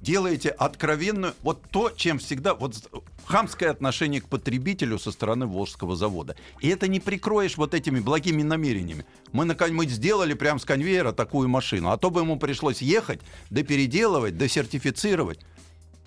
делаете 0.00 0.48
откровенную... 0.48 1.34
Вот 1.42 1.62
то, 1.70 1.90
чем 1.90 2.18
всегда... 2.18 2.54
Вот 2.54 2.88
хамское 3.24 3.70
отношение 3.70 4.20
к 4.20 4.28
потребителю 4.28 4.98
со 4.98 5.12
стороны 5.12 5.46
Волжского 5.46 5.96
завода. 5.96 6.36
И 6.60 6.68
это 6.68 6.88
не 6.88 7.00
прикроешь 7.00 7.56
вот 7.56 7.74
этими 7.74 8.00
благими 8.00 8.42
намерениями. 8.42 9.04
Мы, 9.32 9.44
мы 9.70 9.86
сделали 9.86 10.34
прям 10.34 10.58
с 10.58 10.64
конвейера 10.64 11.12
такую 11.12 11.48
машину. 11.48 11.90
А 11.90 11.96
то 11.96 12.10
бы 12.10 12.20
ему 12.20 12.38
пришлось 12.38 12.82
ехать, 12.82 13.20
да 13.50 13.62
переделывать, 13.62 14.38
да 14.38 14.48
сертифицировать. 14.48 15.40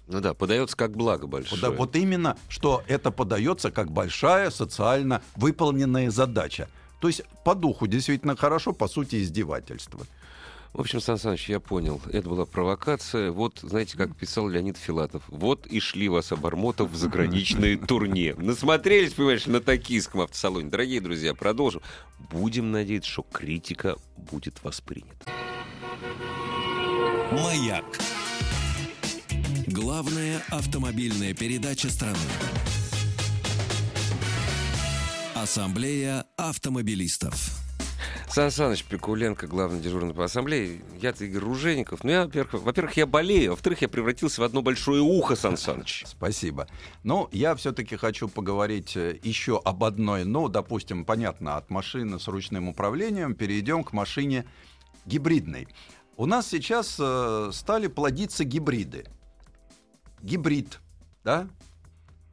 Ну 0.07 0.19
да, 0.19 0.33
подается 0.33 0.75
как 0.75 0.97
благо 0.97 1.27
большое. 1.27 1.61
Да, 1.61 1.71
вот 1.71 1.95
именно, 1.95 2.37
что 2.49 2.83
это 2.87 3.11
подается 3.11 3.71
как 3.71 3.91
большая 3.91 4.49
социально 4.49 5.21
выполненная 5.35 6.11
задача. 6.11 6.67
То 6.99 7.07
есть 7.07 7.23
по 7.45 7.55
духу 7.55 7.87
действительно 7.87 8.35
хорошо, 8.35 8.73
по 8.73 8.87
сути 8.87 9.23
издевательство. 9.23 10.05
В 10.73 10.79
общем, 10.79 11.01
Сан 11.01 11.17
Саныч, 11.17 11.49
я 11.49 11.59
понял. 11.59 12.01
Это 12.11 12.29
была 12.29 12.45
провокация. 12.45 13.31
Вот, 13.31 13.59
знаете, 13.61 13.97
как 13.97 14.15
писал 14.15 14.47
Леонид 14.47 14.77
Филатов. 14.77 15.23
Вот 15.27 15.67
и 15.67 15.81
шли 15.81 16.07
вас 16.07 16.31
обормотов 16.31 16.91
в 16.91 16.95
заграничные 16.95 17.77
турне. 17.87 18.35
Насмотрелись, 18.37 19.13
понимаешь, 19.13 19.47
на 19.47 19.59
токийском 19.59 20.21
автосалоне. 20.21 20.69
Дорогие 20.69 21.01
друзья, 21.01 21.33
продолжим. 21.33 21.81
Будем 22.31 22.71
надеяться, 22.71 23.11
что 23.11 23.23
критика 23.23 23.97
будет 24.15 24.63
воспринята. 24.63 25.29
Маяк. 27.31 27.85
Главная 29.67 30.41
автомобильная 30.49 31.33
передача 31.33 31.89
страны. 31.89 32.17
Ассамблея 35.35 36.25
автомобилистов. 36.37 37.60
Сан 38.31 38.49
Саныч 38.49 38.85
Пикуленко, 38.85 39.45
главный 39.45 39.81
дежурный 39.81 40.13
по 40.13 40.23
ассамблее. 40.23 40.81
Я-то 41.01 41.25
Игорь 41.25 41.41
Ружеников. 41.41 42.05
Ну, 42.05 42.11
я, 42.11 42.23
во-первых, 42.23 42.63
во-первых, 42.63 42.95
я 42.95 43.05
болею, 43.05 43.49
а 43.49 43.51
во-вторых, 43.51 43.81
я 43.81 43.89
превратился 43.89 44.39
в 44.39 44.45
одно 44.45 44.61
большое 44.61 45.01
ухо, 45.01 45.35
Сан 45.35 45.57
Саныч. 45.57 46.05
Спасибо. 46.07 46.69
Но 47.03 47.27
я 47.33 47.55
все-таки 47.55 47.97
хочу 47.97 48.29
поговорить 48.29 48.95
э, 48.95 49.19
еще 49.21 49.59
об 49.65 49.83
одной, 49.83 50.23
ну, 50.23 50.47
допустим, 50.47 51.03
понятно, 51.03 51.57
от 51.57 51.69
машины 51.69 52.21
с 52.21 52.29
ручным 52.29 52.69
управлением 52.69 53.35
перейдем 53.35 53.83
к 53.83 53.91
машине 53.91 54.45
гибридной. 55.05 55.67
У 56.15 56.25
нас 56.25 56.47
сейчас 56.47 56.95
э, 56.99 57.49
стали 57.51 57.87
плодиться 57.87 58.45
гибриды. 58.45 59.07
Гибрид, 60.21 60.79
да? 61.25 61.49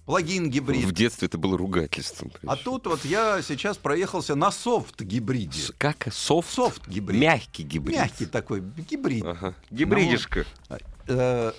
Плагин 0.08 0.48
гибрид. 0.48 0.86
В 0.86 0.92
детстве 0.92 1.26
это 1.26 1.36
было 1.36 1.58
ругательством. 1.58 2.32
А 2.46 2.56
тут 2.56 2.86
вот 2.86 3.04
я 3.04 3.42
сейчас 3.42 3.76
проехался 3.76 4.34
на 4.36 4.50
софт-гибриде. 4.50 5.60
С- 5.60 5.70
Как? 5.76 6.08
Софт? 6.10 6.50
Софт-гибрид. 6.50 7.20
Мягкий 7.20 7.62
гибрид. 7.62 7.98
Мягкий 7.98 8.24
такой 8.24 8.62
гибрид. 8.62 9.22
Ага. 9.22 9.54
Гибридишка. 9.70 10.46
Э, 11.08 11.52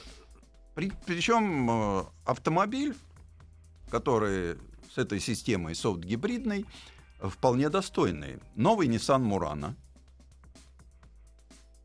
при- 0.74 0.92
причем 1.06 1.70
э, 1.70 2.04
автомобиль, 2.26 2.96
который 3.92 4.56
с 4.96 4.98
этой 4.98 5.20
системой 5.20 5.76
софт-гибридной, 5.76 6.66
э, 7.22 7.30
вполне 7.30 7.70
достойный. 7.70 8.40
Новый 8.56 8.88
Nissan 8.88 9.22
Murano. 9.30 9.76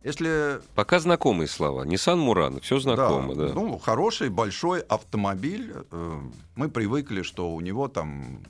Если 0.05 0.61
Пока 0.75 1.01
знакомые 1.01 1.49
слова. 1.49 1.85
Nissan 1.87 2.19
Murano, 2.19 2.61
все 2.61 2.79
знакомо, 2.79 3.35
да. 3.35 3.53
ну, 3.55 3.79
хороший 3.79 4.29
большой 4.29 4.81
автомобиль. 4.81 5.73
э, 5.91 6.21
Мы 6.57 6.69
привыкли, 6.69 7.23
что 7.23 7.51
у 7.55 7.61
него 7.63 7.89
там 7.89 8.41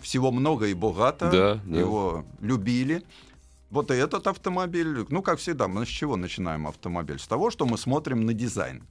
всего 0.00 0.30
много 0.30 0.66
и 0.68 0.74
богато. 0.74 1.30
Да, 1.30 1.60
да. 1.64 1.78
Его 1.80 2.24
любили. 2.40 3.02
Вот 3.70 3.90
и 3.90 3.94
этот 3.94 4.28
автомобиль, 4.28 5.04
ну, 5.08 5.22
как 5.22 5.40
всегда, 5.40 5.66
мы 5.66 5.84
с 5.84 5.88
чего 5.88 6.16
начинаем 6.16 6.68
автомобиль? 6.68 7.18
С 7.18 7.26
того, 7.26 7.50
что 7.50 7.66
мы 7.66 7.76
смотрим 7.78 8.24
на 8.24 8.32
дизайн. 8.32 8.84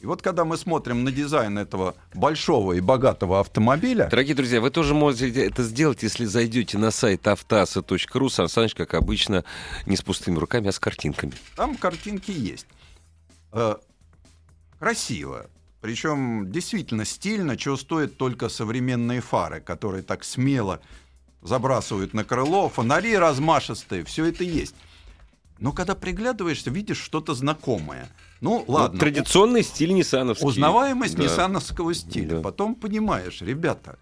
И 0.00 0.06
вот 0.06 0.22
когда 0.22 0.46
мы 0.46 0.56
смотрим 0.56 1.04
на 1.04 1.12
дизайн 1.12 1.58
этого 1.58 1.94
большого 2.14 2.72
и 2.72 2.80
богатого 2.80 3.38
автомобиля, 3.40 4.08
Дорогие 4.08 4.34
друзья, 4.34 4.60
вы 4.62 4.70
тоже 4.70 4.94
можете 4.94 5.44
это 5.44 5.62
сделать, 5.62 6.02
если 6.02 6.24
зайдете 6.24 6.78
на 6.78 6.90
сайт 6.90 7.28
автаса.ру. 7.28 8.28
Сан 8.30 8.48
Саныч, 8.48 8.74
как 8.74 8.94
обычно, 8.94 9.44
не 9.84 9.96
с 9.96 10.02
пустыми 10.02 10.38
руками, 10.38 10.68
а 10.68 10.72
с 10.72 10.78
картинками. 10.78 11.34
там 11.54 11.76
картинки 11.76 12.30
есть. 12.30 12.66
Э, 13.52 13.76
красиво. 14.78 15.50
Причем 15.82 16.50
действительно 16.50 17.04
стильно, 17.04 17.58
чего 17.58 17.76
стоят 17.76 18.16
только 18.16 18.48
современные 18.48 19.20
фары, 19.20 19.60
которые 19.60 20.02
так 20.02 20.24
смело 20.24 20.80
забрасывают 21.42 22.14
на 22.14 22.24
крыло, 22.24 22.68
фонари 22.68 23.16
размашистые, 23.16 24.04
все 24.04 24.26
это 24.26 24.44
есть. 24.44 24.74
Но 25.60 25.72
когда 25.72 25.94
приглядываешься, 25.94 26.70
видишь 26.70 26.98
что-то 26.98 27.34
знакомое. 27.34 28.08
Ну, 28.40 28.64
ладно. 28.66 28.92
Вот 28.92 28.98
традиционный 29.00 29.62
стиль 29.62 29.92
ниссановский. 29.92 30.46
Узнаваемость 30.46 31.16
Да. 31.16 31.22
ниссановского 31.22 31.94
стиля. 31.94 32.36
Да. 32.36 32.40
Потом 32.40 32.74
понимаешь, 32.74 33.42
ребята, 33.42 33.98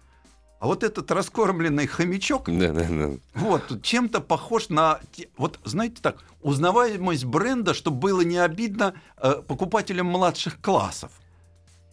а 0.61 0.67
вот 0.67 0.83
этот 0.83 1.11
раскормленный 1.11 1.85
хомячок, 1.87 2.45
Да, 2.47 2.71
да, 2.71 2.85
да. 2.89 3.11
вот, 3.35 3.81
чем-то 3.83 4.21
похож 4.21 4.69
на... 4.69 4.99
Вот, 5.37 5.59
знаете 5.65 5.97
так, 6.01 6.23
узнаваемость 6.41 7.25
бренда, 7.25 7.73
чтобы 7.73 7.97
было 7.99 8.21
не 8.21 8.37
обидно 8.37 8.93
э, 9.17 9.41
покупателям 9.45 10.07
младших 10.07 10.61
классов. 10.61 11.11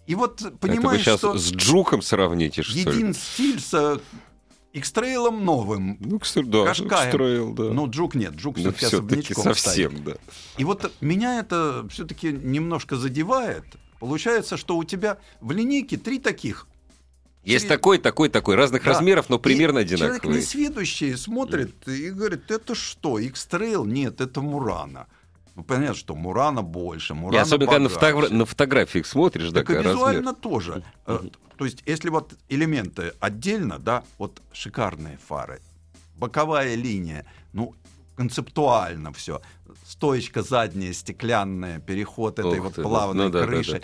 И 0.07 0.15
вот 0.15 0.41
Это 0.41 0.51
вы 0.51 0.59
понимаешь, 0.59 1.03
сейчас 1.03 1.19
что 1.19 1.37
с 1.37 1.51
Джуком 1.53 2.03
сравните, 2.03 2.63
что 2.63 2.75
ли? 2.75 2.81
един 2.83 3.15
стиль 3.15 3.61
с 3.61 4.01
X-трейлом 4.77 5.45
новым. 5.45 5.97
Ну, 6.01 6.21
да, 6.45 6.65
Кашкаем. 6.67 7.09
X-Trail, 7.15 7.55
да. 7.55 7.63
Ну, 7.73 7.89
Джук 7.91 8.15
нет, 8.15 8.35
Джук 8.35 8.57
Ну, 8.59 8.63
все-таки 8.73 8.87
все-таки 8.87 8.97
особнячком 9.33 9.43
стоит. 9.55 9.59
совсем, 9.59 10.05
да. 10.05 10.13
И 10.59 10.65
вот 10.65 10.93
меня 11.01 11.41
это 11.41 11.87
все-таки 11.91 12.31
немножко 12.33 12.97
задевает. 12.97 13.65
Получается, 14.01 14.57
что 14.57 14.77
у 14.77 14.85
тебя 14.85 15.17
в 15.41 15.51
линейке 15.53 15.97
три 15.97 16.19
таких. 16.19 16.67
Есть 17.43 17.65
Через- 17.65 17.77
такой, 17.77 17.99
такой, 17.99 18.29
такой, 18.29 18.57
разных 18.57 18.83
Да. 18.85 18.91
размеров, 18.91 19.29
но 19.31 19.37
И 19.37 19.41
примерно 19.41 19.83
Человек 19.85 20.01
одинаковые. 20.17 20.41
несведущий 20.41 21.17
смотрит 21.17 21.87
и 21.89 22.11
говорит, 22.11 22.51
это 22.51 22.75
что, 22.75 23.19
X-Trail? 23.19 23.87
Нет, 23.87 24.21
это 24.21 24.41
Мурана. 24.43 25.07
Ну, 25.57 25.65
понятно, 25.65 25.95
что 25.95 26.15
Мурана 26.15 26.63
больше, 26.63 27.15
И 27.15 27.17
Мурана 27.17 27.43
особенно, 27.43 27.71
когда 27.73 27.89
на, 27.89 27.89
фотогра- 27.89 28.29
на 28.29 28.45
фотографиях 28.45 29.07
смотришь, 29.07 29.51
да, 29.51 29.61
Так 29.61 29.71
и 29.71 29.75
какой 29.75 29.77
размер. 29.79 29.95
визуально 29.95 30.35
тоже. 30.35 30.85
Э, 31.07 31.19
То 31.57 31.65
есть, 31.65 31.83
если 31.87 32.11
вот 32.11 32.35
элементы 32.51 33.15
отдельно, 33.21 33.79
да, 33.79 34.05
вот 34.19 34.43
шикарные 34.53 35.19
фары, 35.27 35.61
боковая 36.17 36.75
линия, 36.75 37.25
ну, 37.55 37.75
концептуально 38.17 39.15
все. 39.15 39.41
Стоечка 39.87 40.43
задняя, 40.43 40.93
стеклянная, 40.93 41.81
переход 41.81 42.39
этой 42.39 42.59
Ух 42.59 42.65
вот 42.67 42.75
ты, 42.75 42.83
ну, 42.83 42.89
плавной 42.89 43.25
ну 43.27 43.31
да, 43.31 43.41
да, 43.41 43.47
крыши. 43.47 43.83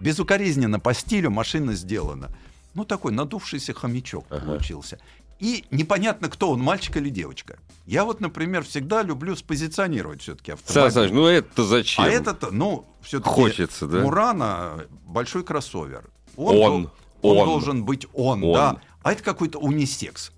Безукоризненно 0.00 0.80
по 0.80 0.94
стилю 0.94 1.30
машина 1.30 1.74
сделана. 1.74 2.30
Ну, 2.72 2.86
такой 2.86 3.12
надувшийся 3.12 3.74
хомячок 3.74 4.26
получился. 4.28 4.98
И 5.42 5.64
непонятно, 5.72 6.28
кто 6.30 6.52
он, 6.52 6.60
мальчик 6.60 6.96
или 6.98 7.08
девочка. 7.08 7.58
Я 7.84 8.04
вот, 8.04 8.20
например, 8.20 8.62
всегда 8.62 9.02
люблю 9.02 9.34
спозиционировать 9.34 10.22
все-таки 10.22 10.52
автомобиль. 10.52 10.92
Саныч, 10.92 11.10
ну 11.10 11.26
это 11.26 11.64
зачем? 11.64 12.04
А 12.04 12.08
этот, 12.08 12.52
ну, 12.52 12.86
все-таки 13.02 13.28
Хочется, 13.34 13.88
да? 13.88 14.02
Мурана 14.02 14.84
большой 15.04 15.42
кроссовер. 15.42 16.04
Он, 16.36 16.54
дол- 16.54 16.90
он 17.22 17.38
он. 17.38 17.46
должен 17.48 17.84
быть 17.84 18.06
он, 18.12 18.44
Он. 18.44 18.54
да. 18.54 18.80
А 19.02 19.12
это 19.12 19.24
какой-то 19.24 19.58
унисекс. 19.58 20.30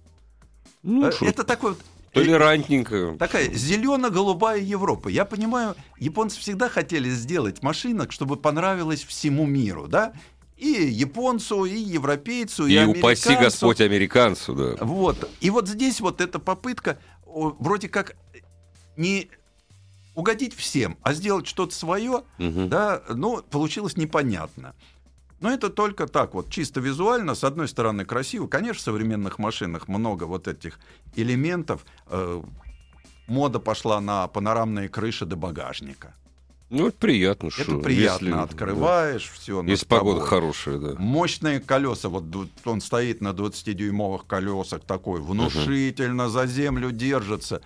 Ну, 0.82 1.06
Э, 1.06 1.12
это 1.20 1.44
такой 1.44 1.72
вот, 1.72 1.80
э, 2.12 2.20
толерантненько. 2.20 3.16
такая 3.18 3.52
зелено-голубая 3.52 4.58
Европа. 4.60 5.08
Я 5.08 5.26
понимаю, 5.26 5.76
японцы 5.98 6.40
всегда 6.40 6.70
хотели 6.70 7.10
сделать 7.10 7.62
машинок, 7.62 8.10
чтобы 8.10 8.36
понравилось 8.36 9.04
всему 9.04 9.44
миру, 9.44 9.86
да? 9.86 10.14
И 10.56 10.68
японцу, 10.68 11.64
и 11.64 11.76
европейцу, 11.76 12.66
и, 12.66 12.74
И 12.74 12.84
упаси 12.84 13.28
американцу. 13.30 13.44
Господь 13.44 13.80
американцу, 13.80 14.54
да. 14.54 14.84
Вот. 14.84 15.28
И 15.40 15.50
вот 15.50 15.68
здесь 15.68 16.00
вот 16.00 16.20
эта 16.20 16.38
попытка 16.38 16.98
вроде 17.26 17.88
как 17.88 18.16
не 18.96 19.30
угодить 20.14 20.54
всем, 20.54 20.96
а 21.02 21.12
сделать 21.12 21.46
что-то 21.46 21.74
свое, 21.74 22.22
Мгм. 22.38 22.68
да, 22.68 23.02
ну, 23.08 23.42
получилось 23.42 23.96
непонятно. 23.96 24.74
Но 25.40 25.50
это 25.50 25.68
только 25.68 26.06
так 26.06 26.34
вот, 26.34 26.48
чисто 26.50 26.80
визуально, 26.80 27.34
с 27.34 27.42
одной 27.44 27.66
стороны, 27.68 28.04
красиво. 28.04 28.46
Конечно, 28.46 28.78
в 28.80 28.84
современных 28.84 29.38
машинах 29.38 29.88
много 29.88 30.24
вот 30.24 30.46
этих 30.48 30.78
элементов, 31.16 31.84
э, 32.06 32.42
мода 33.26 33.58
пошла 33.58 34.00
на 34.00 34.28
панорамные 34.28 34.88
крыши 34.88 35.26
до 35.26 35.36
багажника. 35.36 36.14
Ну, 36.70 36.88
это 36.88 36.96
приятно. 36.98 37.48
Это 37.48 37.64
шо, 37.64 37.78
приятно. 37.80 38.26
если- 38.26 38.38
Открываешь, 38.38 39.30
все. 39.32 39.62
да. 39.62 39.70
Если 39.70 39.86
погода 39.86 40.20
хорошая, 40.22 40.78
да. 40.78 40.94
Мощные 40.98 41.60
колеса, 41.60 42.08
вот 42.08 42.24
он 42.64 42.80
стоит 42.80 43.20
на 43.20 43.28
20-дюймовых 43.32 44.26
колесах 44.26 44.82
такой, 44.84 45.20
внушительно 45.20 46.28
за 46.28 46.46
землю 46.46 46.90
держится. 46.90 47.60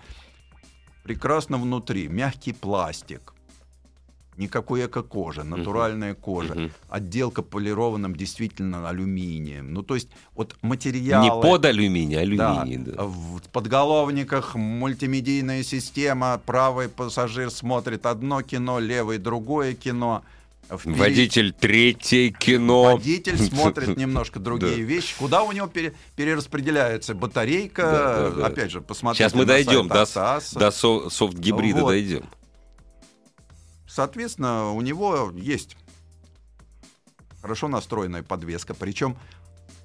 Прекрасно 1.03 1.57
внутри, 1.57 2.07
мягкий 2.07 2.53
пластик. 2.53 3.33
Никакой 4.39 4.85
эко-кожи, 4.85 5.43
натуральная 5.43 6.13
кожа. 6.15 6.53
Мгм. 6.55 6.71
Отделка 6.89 7.41
полированным 7.41 8.15
действительно 8.15 8.87
алюминием. 8.87 9.73
Ну, 9.73 9.83
то 9.83 9.95
есть, 9.95 10.07
вот 10.33 10.55
материалы... 10.61 11.25
Не 11.25 11.41
под 11.41 11.65
алюминий, 11.65 12.15
а 12.15 12.37
Да, 12.37 12.61
алюминий, 12.61 12.93
да. 12.93 13.03
В 13.03 13.41
подголовниках 13.51 14.55
мультимедийная 14.55 15.61
система. 15.63 16.41
Правый 16.45 16.87
пассажир 16.87 17.51
смотрит 17.51 18.05
одно 18.05 18.41
кино, 18.41 18.79
левый 18.79 19.17
другое 19.17 19.73
кино. 19.73 20.23
Впереди- 20.71 20.99
Водитель 20.99 21.51
третье 21.51 22.29
кино. 22.29 22.93
Водитель 22.93 23.37
смотрит 23.49 23.97
немножко 23.97 24.39
другие 24.39 24.75
Да. 24.77 24.81
вещи. 24.83 25.15
Куда 25.17 25.43
у 25.43 25.51
него 25.51 25.67
пере- 25.67 25.93
перераспределяется 26.15 27.13
батарейка? 27.13 27.81
Да, 27.81 28.29
да, 28.29 28.35
да. 28.37 28.45
Опять 28.45 28.71
же, 28.71 28.79
посмотрите 28.79 29.23
Сейчас 29.23 29.33
мы 29.33 29.45
дойдем 29.45 29.87
до, 29.89 30.05
до 30.05 30.71
со- 30.71 31.09
софт-гибрида, 31.09 31.81
Вот. 31.81 31.89
дойдем. 31.89 32.23
Соответственно, 33.89 34.71
у 34.71 34.81
него 34.81 35.33
есть 35.35 35.75
хорошо 37.41 37.67
настроенная 37.67 38.21
подвеска, 38.21 38.75
причем 38.75 39.17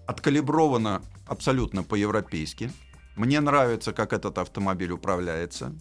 откалибрована 0.06 1.02
абсолютно 1.26 1.82
по-европейски. 1.82 2.70
Мне 3.16 3.40
нравится, 3.40 3.94
как 3.94 4.12
этот 4.12 4.36
автомобиль 4.36 4.92
управляется. 4.92 5.72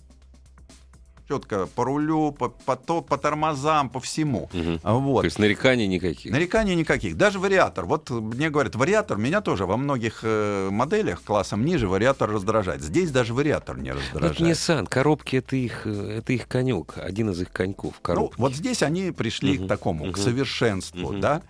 Четко 1.30 1.68
по 1.68 1.86
рулю, 1.86 2.32
по, 2.34 2.50
по, 2.50 2.75
то- 2.75 3.01
по 3.01 3.18
тормозам, 3.18 3.89
по 3.89 4.00
всему. 4.01 4.50
А 4.84 4.94
Вот. 4.96 5.22
То 5.22 5.25
есть 5.25 5.39
нареканий 5.39 5.88
никаких. 5.88 6.32
Нареканий 6.32 6.75
никаких. 6.75 7.15
Даже 7.15 7.39
вариатор. 7.39 7.86
Вот 7.86 8.10
мне 8.10 8.50
говорят, 8.50 8.75
вариатор 8.75 9.18
меня 9.18 9.39
тоже 9.39 9.65
во 9.65 9.77
многих 9.77 10.20
э, 10.24 10.70
моделях 10.70 11.24
классом 11.24 11.63
ниже 11.63 11.88
вариатор 11.88 12.30
раздражает. 12.30 12.82
Здесь 12.82 13.10
даже 13.12 13.34
вариатор 13.34 13.77
не 13.77 13.92
Ну, 13.94 14.00
Это 14.00 14.20
раздражает. 14.20 14.39
Nissan, 14.58 14.86
коробки 14.88 15.38
это 15.38 15.56
их, 15.56 15.84
э, 15.88 16.18
это 16.18 16.34
их 16.34 16.48
конек, 16.50 16.98
один 16.98 17.30
из 17.30 17.39
их 17.42 17.51
коньков. 17.51 17.94
Ну, 17.96 18.01
Коробки. 18.01 18.39
вот 18.42 18.53
здесь 18.53 18.84
они 18.84 19.12
пришли 19.12 19.58
Мгм, 19.58 19.65
к 19.65 19.68
такому, 19.70 20.03
к 20.06 20.08
мгм, 20.10 20.18
совершенству, 20.18 21.12
мгм. 21.13 21.22
да. 21.22 21.42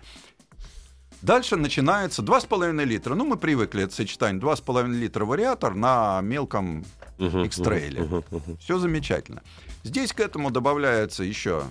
Дальше 1.24 1.56
начинается 1.56 2.20
2,5 2.20 2.84
литра. 2.84 3.14
Ну, 3.14 3.24
мы 3.24 3.38
привыкли 3.38 3.84
это 3.84 3.94
сочетание. 3.94 4.38
2,5 4.42 4.88
литра 4.92 5.24
вариатор 5.24 5.74
на 5.74 6.20
мелком 6.20 6.84
мгм, 7.18 8.24
мгм. 8.30 8.58
Все 8.58 8.78
замечательно. 8.78 9.42
Здесь 9.84 10.12
к 10.12 10.20
этому 10.20 10.50
добавляется 10.50 11.24
еще 11.24 11.64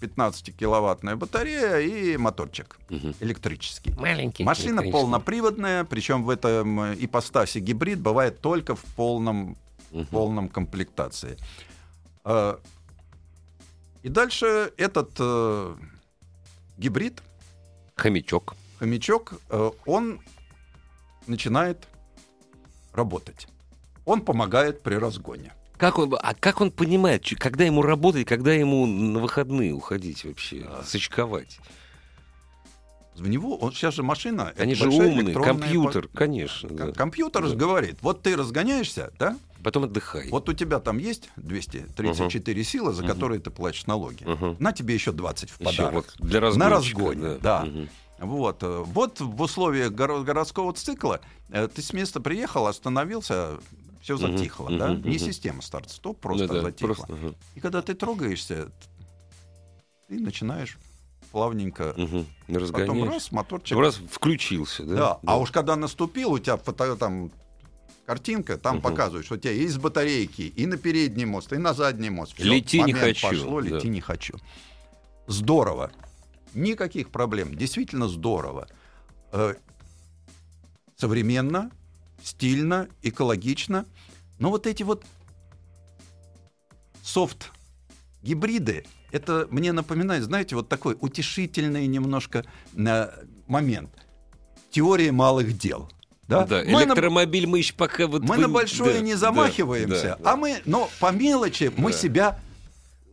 15-киловаттная 0.00 1.14
батарея 1.16 1.78
и 1.80 2.16
моторчик 2.16 2.78
электрический. 3.20 3.92
Маленький. 3.98 4.44
Машина 4.44 4.80
электрический. 4.80 4.92
полноприводная, 4.92 5.84
причем 5.84 6.24
в 6.24 6.30
этом 6.30 6.80
э, 6.80 6.96
ипостаси 6.98 7.58
гибрид 7.58 8.00
бывает 8.00 8.40
только 8.40 8.74
в 8.74 8.84
полном, 8.96 9.58
полном 10.10 10.48
комплектации. 10.48 11.36
Э, 12.24 12.56
И 14.02 14.08
дальше 14.08 14.72
этот 14.78 15.10
э, 15.18 15.74
гибрид, 16.78 17.22
Хомячок. 17.94 18.54
Хомячок, 18.78 19.34
э, 19.50 19.70
он 19.86 20.20
начинает 21.26 21.86
работать. 22.92 23.48
Он 24.04 24.20
помогает 24.20 24.82
при 24.82 24.94
разгоне. 24.94 25.52
Как 25.76 25.98
он, 25.98 26.14
а 26.18 26.34
как 26.34 26.60
он 26.60 26.70
понимает, 26.70 27.22
когда 27.38 27.64
ему 27.64 27.82
работать, 27.82 28.26
когда 28.26 28.52
ему 28.52 28.86
на 28.86 29.18
выходные 29.18 29.72
уходить 29.74 30.24
вообще, 30.24 30.64
А. 30.66 30.82
сочковать? 30.86 31.58
В 33.14 33.28
него, 33.28 33.56
он, 33.56 33.72
сейчас 33.72 33.94
же 33.94 34.02
машина, 34.02 34.52
Они 34.58 34.74
же 34.74 34.88
умные, 34.88 35.34
компьютер, 35.34 36.08
по- 36.08 36.18
конечно. 36.18 36.68
Ком- 36.68 36.76
да. 36.78 36.92
Компьютер 36.92 37.48
Да. 37.48 37.54
говорит, 37.54 37.96
вот 38.02 38.22
ты 38.22 38.36
разгоняешься, 38.36 39.10
да? 39.18 39.38
Потом 39.62 39.84
отдыхай. 39.84 40.28
Вот 40.30 40.48
у 40.50 40.52
тебя 40.52 40.80
там 40.80 40.98
есть 40.98 41.30
234 41.36 42.62
силы, 42.62 42.92
за 42.92 43.02
Мгм. 43.02 43.12
которые 43.12 43.40
ты 43.40 43.50
платишь 43.50 43.86
налоги. 43.86 44.22
Мгм. 44.24 44.56
На 44.58 44.72
тебе 44.72 44.94
еще 44.94 45.12
20 45.12 45.50
в 45.50 45.58
подарок. 45.58 45.94
вот 45.94 46.14
для 46.18 46.40
На 46.52 46.68
разгоне, 46.68 47.38
да. 47.42 47.64
Мгм. 47.64 47.88
Вот, 48.18 48.62
э, 48.62 48.82
вот 48.86 49.20
в 49.20 49.42
условиях 49.42 49.92
горо- 49.92 50.22
городского 50.24 50.72
цикла 50.72 51.20
э, 51.50 51.68
ты 51.68 51.82
с 51.82 51.92
места 51.92 52.20
приехал, 52.20 52.66
остановился, 52.66 53.58
все 54.00 54.16
затихло, 54.16 54.68
мгм, 54.68 54.78
да? 54.78 54.88
Не 54.94 54.96
мгм. 55.16 55.18
система 55.18 55.62
старт-стоп, 55.62 56.18
просто 56.20 56.46
Ну 56.46 56.54
да, 56.54 56.60
затихло. 56.62 56.94
просто, 56.94 57.12
ага. 57.12 57.34
И 57.54 57.60
когда 57.60 57.82
ты 57.82 57.94
трогаешься, 57.94 58.70
ты 60.08 60.18
начинаешь 60.18 60.78
плавненько. 61.30 61.92
Мгм. 61.96 62.18
Не 62.48 62.54
Потом 62.54 62.62
разгоняешь. 62.62 63.08
раз, 63.12 63.32
моторчик. 63.32 63.70
Потом 63.70 63.82
раз 63.82 63.96
включился, 64.10 64.84
да? 64.84 64.94
Да. 64.94 65.20
А 65.26 65.38
уж 65.38 65.50
когда 65.50 65.76
наступил, 65.76 66.32
у 66.32 66.38
тебя 66.38 66.56
фото, 66.56 66.96
там 66.96 67.30
картинка, 68.06 68.56
там 68.56 68.76
Мгм. 68.76 68.82
показывает, 68.82 69.26
что 69.26 69.34
у 69.34 69.38
тебя 69.38 69.52
есть 69.52 69.76
батарейки 69.78 70.42
и 70.42 70.64
на 70.66 70.78
передний 70.78 71.24
мост, 71.26 71.52
и 71.52 71.58
на 71.58 71.74
задний 71.74 72.08
мост. 72.10 72.34
Всё, 72.34 72.44
Лети 72.44 72.80
не 72.80 72.92
хочу, 72.94 73.28
Пошло, 73.28 73.60
да. 73.60 73.68
лети 73.68 73.88
не 73.88 74.00
хочу. 74.00 74.38
Здорово. 75.26 75.90
Никаких 76.56 77.10
проблем. 77.10 77.54
Действительно 77.54 78.08
здорово. 78.08 78.66
Э, 79.30 79.54
Современно, 80.96 81.70
стильно, 82.22 82.88
экологично. 83.02 83.84
Но 84.38 84.48
вот 84.48 84.66
эти 84.66 84.82
вот 84.82 85.04
софт 87.02 87.50
гибриды, 88.22 88.86
это 89.12 89.46
мне 89.50 89.72
напоминает, 89.72 90.24
знаете, 90.24 90.56
вот 90.56 90.70
такой 90.70 90.96
утешительный 90.98 91.86
немножко 91.86 92.44
э, 92.74 93.08
момент. 93.46 93.90
Теория 94.70 95.12
малых 95.12 95.58
дел. 95.58 95.90
Да? 96.26 96.46
Да, 96.46 96.62
Мы 96.64 96.72
на- 96.72 96.84
электромобиль 96.84 97.46
мы 97.46 97.58
еще 97.58 97.74
пока 97.74 98.06
вот... 98.06 98.22
мы 98.22 98.36
вы- 98.36 98.42
на 98.42 98.48
большое 98.48 98.94
да, 98.94 99.00
не 99.00 99.14
замахиваемся, 99.14 100.16
да, 100.18 100.24
да. 100.24 100.32
а 100.32 100.36
мы, 100.36 100.62
но 100.64 100.88
по 101.00 101.12
мелочи 101.12 101.70
мы 101.76 101.92
Да. 101.92 101.98
себя 101.98 102.40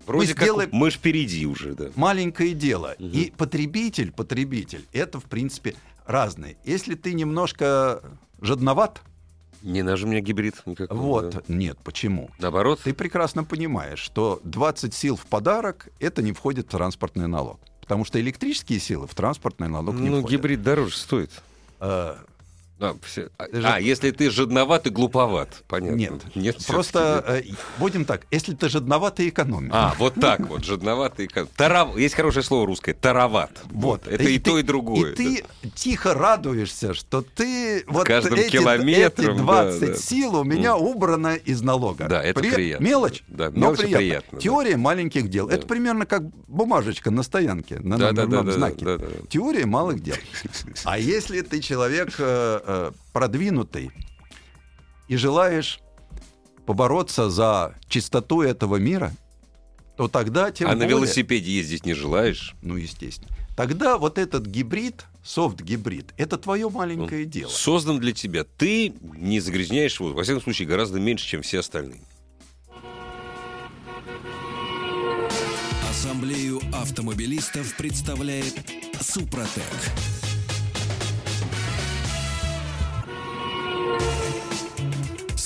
Вроде 0.05 0.27
мы 0.29 0.33
как 0.33 0.43
сделаем- 0.43 0.69
мы 0.71 0.91
ж 0.91 0.95
впереди 0.95 1.45
уже, 1.45 1.73
да. 1.73 1.89
маленькое 1.95 2.53
дело. 2.53 2.95
Мгм. 2.99 3.09
И 3.11 3.31
потребитель, 3.35 4.11
потребитель, 4.11 4.85
это 4.93 5.19
в 5.19 5.25
принципе 5.25 5.75
разный. 6.05 6.57
Если 6.65 6.95
ты 6.95 7.13
немножко 7.13 8.01
жадноват, 8.41 9.01
Не 9.61 9.81
у 9.81 10.07
меня 10.07 10.19
гибрид 10.19 10.55
никакой. 10.65 10.97
вот, 10.97 11.29
да. 11.31 11.41
нет, 11.47 11.77
почему? 11.83 12.29
Наоборот? 12.39 12.81
Ты 12.83 12.93
прекрасно 12.93 13.43
понимаешь, 13.45 13.99
что 13.99 14.41
20 14.43 14.93
сил 14.93 15.15
в 15.15 15.25
подарок 15.25 15.87
это 15.99 16.21
не 16.21 16.33
входит 16.33 16.67
в 16.67 16.71
транспортный 16.71 17.27
налог. 17.27 17.59
Потому 17.79 18.03
что 18.05 18.19
электрические 18.19 18.79
силы 18.79 19.07
в 19.07 19.15
транспортный 19.15 19.67
налог 19.69 19.95
не 19.95 20.09
Ну, 20.09 20.19
входят. 20.19 20.31
гибрид 20.39 20.63
дороже 20.63 20.95
стоит. 20.97 21.31
Э, 21.79 22.15
А, 22.83 22.95
все- 23.01 23.29
а, 23.37 23.45
Ты 23.45 23.61
же- 23.61 23.67
а, 23.67 23.79
если 23.79 24.11
ты 24.11 24.29
жадноват 24.29 24.87
и 24.87 24.89
глуповат, 24.89 25.63
понятно. 25.69 25.95
Нет. 25.95 26.13
Нет 26.35 26.57
Просто 26.67 27.23
э, 27.25 27.43
будем 27.77 28.03
так, 28.03 28.27
если 28.29 28.53
ты 28.53 28.67
жадноват, 28.67 29.15
ты 29.15 29.29
экономишь. 29.29 29.71
А, 29.73 29.95
вот 29.97 30.15
так 30.15 30.41
вот, 30.41 30.65
жадноват 30.65 31.17
и... 31.21 31.29
Тарав... 31.55 31.97
Есть 31.97 32.15
хорошее 32.15 32.43
слово 32.43 32.65
русское, 32.67 32.93
тароват. 32.93 33.51
Вот. 33.71 34.05
Это 34.07 34.23
и, 34.23 34.37
то, 34.37 34.55
ты- 34.55 34.59
и 34.59 34.63
другое. 34.63 35.11
И 35.11 35.15
ты 35.15 35.45
тихо 35.75 36.13
радуешься, 36.13 36.93
что 36.93 37.21
ты 37.21 37.85
вот 37.87 38.05
каждым 38.05 38.33
эти, 38.33 38.57
эти 38.57 39.25
да, 39.25 39.33
20 39.33 39.79
да. 39.79 39.95
сил 39.95 40.35
у 40.35 40.43
меня 40.43 40.75
убрано 40.75 41.35
из 41.35 41.61
налога. 41.61 42.07
Да, 42.09 42.21
это 42.21 42.41
приятно. 42.41 42.83
Мелочь, 42.83 43.23
Да, 43.29 43.49
но 43.49 43.67
мелочь 43.67 43.79
и 43.79 43.93
приятно. 43.95 44.29
да. 44.33 44.39
Теория 44.39 44.75
маленьких 44.75 45.29
дел. 45.29 45.47
Да. 45.47 45.55
Это 45.55 45.65
примерно 45.67 46.05
как 46.05 46.23
бумажечка 46.49 47.11
на 47.11 47.23
стоянке, 47.23 47.79
на 47.79 47.97
Да, 47.97 48.11
да, 48.11 48.13
да, 48.13 48.21
номерном 48.23 48.45
да, 48.47 48.51
знаке. 48.51 48.85
да, 48.85 48.97
да, 48.97 49.05
да. 49.07 49.27
Теория 49.29 49.65
малых 49.65 50.01
дел. 50.03 50.15
А 50.83 50.99
если 50.99 51.39
ты 51.41 51.61
человек 51.61 52.13
э, 52.73 52.91
продвинутый 53.11 53.91
и 55.07 55.15
желаешь 55.15 55.79
побороться 56.65 57.29
за 57.29 57.75
чистоту 57.87 58.41
этого 58.41 58.77
мира, 58.77 59.13
то 59.97 60.07
тогда 60.07 60.51
тем 60.51 60.67
А 60.67 60.71
на 60.71 60.77
более... 60.77 60.97
велосипеде 60.97 61.51
ездить 61.51 61.85
не 61.85 61.93
желаешь? 61.93 62.55
Ну, 62.61 62.77
естественно. 62.77 63.29
Тогда 63.55 63.97
вот 63.99 64.17
этот 64.17 64.47
гибрид, 64.47 65.05
софт-гибрид, 65.23 66.13
это 66.17 66.37
твое 66.37 66.69
маленькое 66.69 67.25
Он 67.25 67.29
дело. 67.29 67.49
Создан 67.49 67.99
для 67.99 68.11
тебя. 68.11 68.43
Ты 68.43 68.93
не 69.01 69.39
загрязняешь 69.39 69.99
воздух. 69.99 70.17
Во 70.17 70.23
всяком 70.23 70.41
случае, 70.41 70.67
гораздо 70.67 70.99
меньше, 70.99 71.27
чем 71.27 71.43
все 71.43 71.59
остальные. 71.59 72.01
Ассамблею 75.87 76.59
автомобилистов 76.73 77.77
представляет 77.77 78.55
Супротек. 78.99 79.63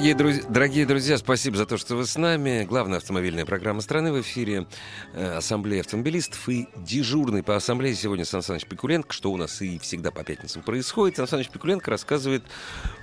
Дорогие 0.00 0.14
друзья, 0.14 0.42
дорогие 0.48 0.86
друзья, 0.86 1.18
спасибо 1.18 1.58
за 1.58 1.66
то, 1.66 1.76
что 1.76 1.94
вы 1.94 2.06
с 2.06 2.16
нами. 2.16 2.64
Главная 2.64 2.96
автомобильная 2.96 3.44
программа 3.44 3.82
страны 3.82 4.10
в 4.10 4.20
эфире. 4.22 4.66
Э, 5.12 5.36
Ассамблея 5.36 5.82
автомобилистов 5.82 6.48
и 6.48 6.68
дежурный 6.74 7.42
по 7.42 7.54
ассамблее 7.54 7.94
сегодня 7.94 8.24
Сан 8.24 8.40
Саныч 8.40 8.64
Пикуленко, 8.64 9.12
что 9.12 9.30
у 9.30 9.36
нас 9.36 9.60
и 9.60 9.78
всегда 9.78 10.10
по 10.10 10.24
пятницам 10.24 10.62
происходит. 10.62 11.18
Сан 11.18 11.28
Саныч 11.28 11.50
Пикуленко 11.50 11.90
рассказывает 11.90 12.42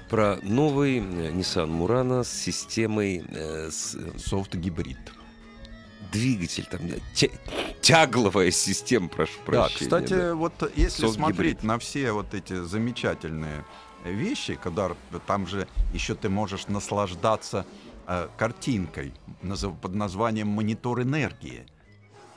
про 0.10 0.40
новый 0.42 0.98
э, 0.98 1.02
Nissan 1.02 1.70
Murano 1.70 2.24
с 2.24 2.30
системой 2.30 3.24
э, 3.30 3.70
с, 3.70 3.94
э, 3.94 4.18
Софт-гибрид. 4.18 4.98
двигатель, 6.12 6.66
там, 6.66 6.82
тя- 7.14 7.28
тягловая 7.80 8.50
система, 8.50 9.08
прошу 9.08 9.34
Да, 9.38 9.44
прощения. 9.46 9.80
кстати, 9.84 10.14
да. 10.14 10.34
вот 10.34 10.72
если 10.76 11.06
смотреть 11.06 11.62
на 11.62 11.78
все 11.78 12.12
вот 12.12 12.34
эти 12.34 12.64
замечательные 12.64 13.66
вещи, 14.12 14.56
когда 14.62 14.92
там 15.26 15.48
же 15.48 15.68
еще 15.94 16.16
ты 16.16 16.30
можешь 16.30 16.68
наслаждаться 16.68 17.66
э, 18.08 18.28
картинкой 18.38 19.14
под 19.82 19.94
названием 19.96 20.48
монитор 20.48 21.02
энергии. 21.02 21.66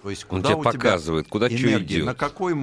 То 0.02 0.10
есть 0.10 0.24
Он 0.30 0.38
куда 0.38 0.50
тебе 0.50 0.58
у 0.58 0.62
тебя 0.62 0.72
показывает, 0.72 1.28
куда 1.28 1.48
что 1.48 1.56
энергия, 1.58 1.96
идет. 1.96 2.06
на 2.06 2.14
какой 2.14 2.54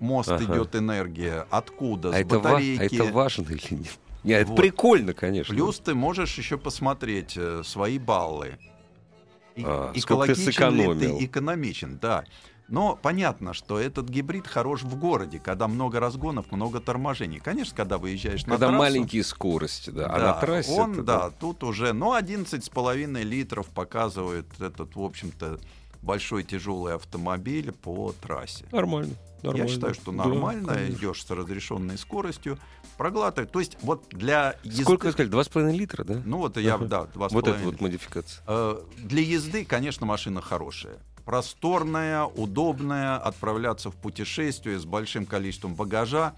мост 0.00 0.28
Ага. 0.30 0.44
идет 0.44 0.74
энергия, 0.74 1.46
откуда, 1.50 2.08
А 2.10 2.12
с 2.12 2.16
это, 2.16 2.38
ва- 2.38 2.48
а 2.48 2.52
батарейки. 2.54 2.94
это 2.96 3.04
важно 3.12 3.42
или 3.44 3.74
нет? 3.74 3.98
Нет, 4.24 4.42
это 4.42 4.50
Вот. 4.52 4.56
прикольно, 4.56 5.14
конечно. 5.14 5.52
Плюс 5.54 5.78
ты 5.80 5.94
можешь 5.94 6.38
еще 6.38 6.56
посмотреть 6.58 7.34
э, 7.36 7.62
свои 7.64 7.98
баллы. 7.98 8.56
И- 9.56 9.62
А, 9.66 9.92
сколько 9.96 10.34
ты 10.34 10.40
экологичен 10.42 10.44
ли 10.46 10.52
сэкономил. 10.52 11.18
ты 11.18 11.24
экономичен, 11.24 11.98
да. 12.00 12.24
Но 12.72 12.98
понятно, 13.00 13.52
что 13.52 13.78
этот 13.78 14.08
гибрид 14.08 14.46
хорош 14.46 14.82
в 14.82 14.96
городе, 14.98 15.38
когда 15.38 15.68
много 15.68 16.00
разгонов, 16.00 16.50
много 16.50 16.80
торможений. 16.80 17.38
Конечно, 17.38 17.76
когда 17.76 17.98
выезжаешь 17.98 18.46
на 18.46 18.52
Когда 18.52 18.68
трассу, 18.68 18.78
маленькие 18.78 19.24
скорости, 19.24 19.90
да. 19.90 20.06
а 20.06 20.18
да, 20.18 20.26
на 20.28 20.40
трассе 20.40 20.72
он, 20.72 20.92
это, 20.94 21.02
да, 21.02 21.30
тут 21.30 21.64
уже, 21.64 21.92
ну, 21.92 22.16
11,5 22.18 23.22
литров 23.24 23.68
показывает 23.68 24.46
этот, 24.58 24.96
в 24.96 25.02
общем-то, 25.02 25.58
большой 26.00 26.44
тяжелый 26.44 26.94
автомобиль 26.94 27.72
по 27.72 28.14
трассе. 28.22 28.64
Нормально. 28.72 29.16
нормально. 29.42 29.66
Я 29.66 29.68
считаю, 29.68 29.92
что 29.92 30.10
Да, 30.10 30.24
нормально, 30.24 30.72
конечно. 30.74 30.94
идешь 30.96 31.24
с 31.26 31.30
разрешенной 31.30 31.98
скоростью, 31.98 32.58
проглатывает. 32.96 33.52
То 33.52 33.60
есть 33.60 33.76
вот 33.82 34.06
для 34.12 34.56
езды... 34.64 34.84
Сколько 34.84 35.04
вы 35.06 35.12
сказали? 35.12 35.28
Два 35.30 35.44
с 35.44 35.48
половиной 35.48 35.76
литра, 35.76 36.04
да? 36.04 36.22
Ну 36.24 36.38
вот 36.38 36.56
я, 36.56 36.76
Ага. 36.76 36.86
да, 36.86 37.04
два 37.04 37.28
с 37.28 37.32
вот 37.32 37.44
это 37.44 37.50
половиной 37.52 37.72
вот 37.72 37.80
модификация. 37.82 38.42
Э, 38.46 38.80
Для 38.96 39.20
езды, 39.20 39.66
конечно, 39.66 40.06
машина 40.06 40.40
хорошая. 40.40 40.96
Просторная, 41.24 42.24
удобная, 42.24 43.16
отправляться 43.16 43.90
в 43.90 43.94
путешествие 43.94 44.78
с 44.78 44.84
большим 44.84 45.24
количеством 45.26 45.74
багажа, 45.74 46.34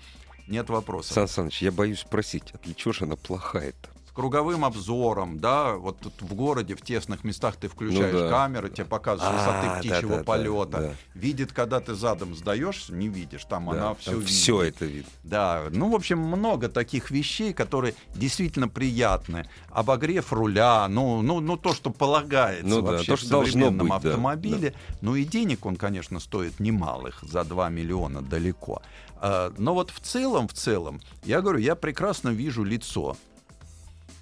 нет 0.47 0.69
вопросов. 0.69 1.15
Сан 1.15 1.29
Саныч, 1.29 1.63
я 1.63 1.73
боюсь 1.73 2.01
спросить, 2.01 2.53
а 2.53 2.59
для 2.59 2.75
чего 2.75 2.93
же 2.93 3.05
она 3.05 3.17
плохая-то? 3.17 3.94
Круговым 4.15 4.65
обзором, 4.65 5.41
да, 5.41 5.75
вот 5.75 5.99
тут 5.99 6.13
в 6.23 6.35
городе, 6.35 6.77
в 6.77 6.83
тесных 6.83 7.25
местах 7.25 7.57
ты 7.57 7.67
включаешь 7.69 8.13
Ну 8.13 8.21
да. 8.21 8.31
камеру, 8.31 8.69
тебе 8.69 8.85
показывают 8.85 9.35
А, 9.41 9.61
высоты 9.61 9.79
птичьего 9.81 10.11
да-да-да, 10.19 10.25
полета. 10.25 10.79
да. 10.79 10.95
Видит, 11.15 11.53
когда 11.53 11.81
ты 11.81 11.95
задом 11.95 12.37
сдаешься, 12.37 12.95
не 12.95 13.09
видишь, 13.09 13.45
там 13.45 13.71
она 13.71 13.95
все 13.97 14.13
видит. 14.13 14.29
все 14.29 14.63
это 14.63 14.85
видно. 14.85 15.11
Да, 15.25 15.65
ну, 15.71 15.91
в 15.91 15.97
общем, 15.97 16.21
много 16.21 16.69
таких 16.69 17.11
вещей, 17.11 17.53
которые 17.53 17.97
действительно 18.15 18.69
приятны. 18.69 19.49
Обогрев 19.71 20.33
руля, 20.33 20.87
ну, 20.89 21.21
ну, 21.21 21.41
ну 21.41 21.57
то, 21.57 21.75
что 21.75 21.91
полагается 21.91 22.67
Ну 22.69 22.83
да, 22.83 22.93
вообще 22.93 23.07
то, 23.13 23.17
в 23.17 23.21
что 23.21 23.29
должно 23.31 23.51
современном 23.53 23.89
быть, 23.89 24.03
да, 24.03 24.11
автомобиле. 24.11 24.75
Ну 25.01 25.17
и 25.17 25.25
денег 25.25 25.67
он, 25.67 25.75
конечно, 25.75 26.21
стоит 26.21 26.61
немалых, 26.61 27.19
за 27.23 27.43
2 27.43 27.69
миллиона 27.69 28.23
далеко. 28.23 28.81
А, 29.17 29.53
Но 29.59 29.75
вот 29.75 29.91
в 29.91 29.99
целом, 29.99 30.47
в 30.47 30.53
целом, 30.53 31.01
я 31.25 31.41
говорю, 31.41 31.59
я 31.59 31.75
прекрасно 31.75 32.29
вижу 32.29 32.63
лицо 32.63 33.17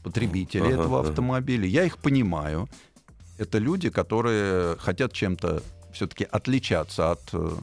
потребителей 0.02 0.72
Ага, 0.72 0.82
этого 0.82 1.00
автомобиля. 1.00 1.66
Я 1.66 1.84
их 1.84 1.98
понимаю. 1.98 2.68
Это 3.38 3.58
люди, 3.58 3.90
которые 3.90 4.76
хотят 4.78 5.12
чем-то 5.12 5.62
все-таки 5.92 6.24
отличаться 6.24 7.12
от 7.12 7.22
э, 7.32 7.56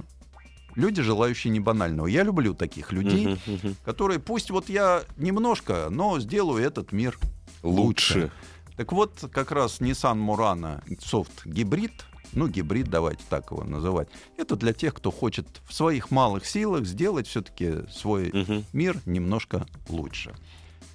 люди, 0.75 1.01
желающие 1.01 1.51
не 1.51 1.59
банального. 1.59 2.07
Я 2.07 2.23
люблю 2.23 2.53
таких 2.53 2.91
людей, 2.91 3.37
которые 3.85 4.19
пусть 4.19 4.51
вот 4.51 4.69
я 4.69 5.03
немножко, 5.17 5.87
но 5.89 6.19
сделаю 6.19 6.63
этот 6.63 6.91
мир 6.91 7.17
лучше. 7.63 8.13
Лучше. 8.13 8.31
Так 8.77 8.93
вот, 8.93 9.25
как 9.33 9.51
раз 9.51 9.81
Nissan 9.81 10.17
Murano 10.17 10.81
Soft 10.99 11.41
гибрид, 11.45 11.91
ну 12.31 12.47
гибрид, 12.47 12.87
давайте 12.87 13.23
так 13.29 13.51
его 13.51 13.63
называть, 13.63 14.07
это 14.37 14.55
для 14.55 14.73
тех, 14.73 14.93
кто 14.93 15.11
хочет 15.11 15.47
в 15.67 15.73
своих 15.73 16.11
малых 16.11 16.45
силах 16.45 16.85
сделать 16.85 17.27
все-таки 17.27 17.89
свой 17.91 18.31
мир 18.71 18.97
немножко 19.05 19.65
лучше. 19.89 20.33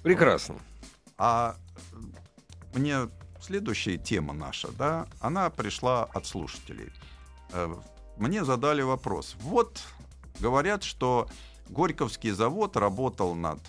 Прекрасно. 0.01 0.55
А 1.17 1.55
мне 2.73 3.09
следующая 3.41 3.97
тема 3.97 4.33
наша, 4.33 4.69
да, 4.71 5.07
она 5.19 5.49
пришла 5.49 6.03
от 6.05 6.25
слушателей. 6.25 6.91
Э, 7.51 7.73
Мне 8.17 8.43
задали 8.43 8.81
вопрос. 8.81 9.35
Вот 9.39 9.81
говорят, 10.39 10.83
что 10.83 11.27
Горьковский 11.69 12.31
завод 12.31 12.77
работал 12.77 13.35
над 13.35 13.59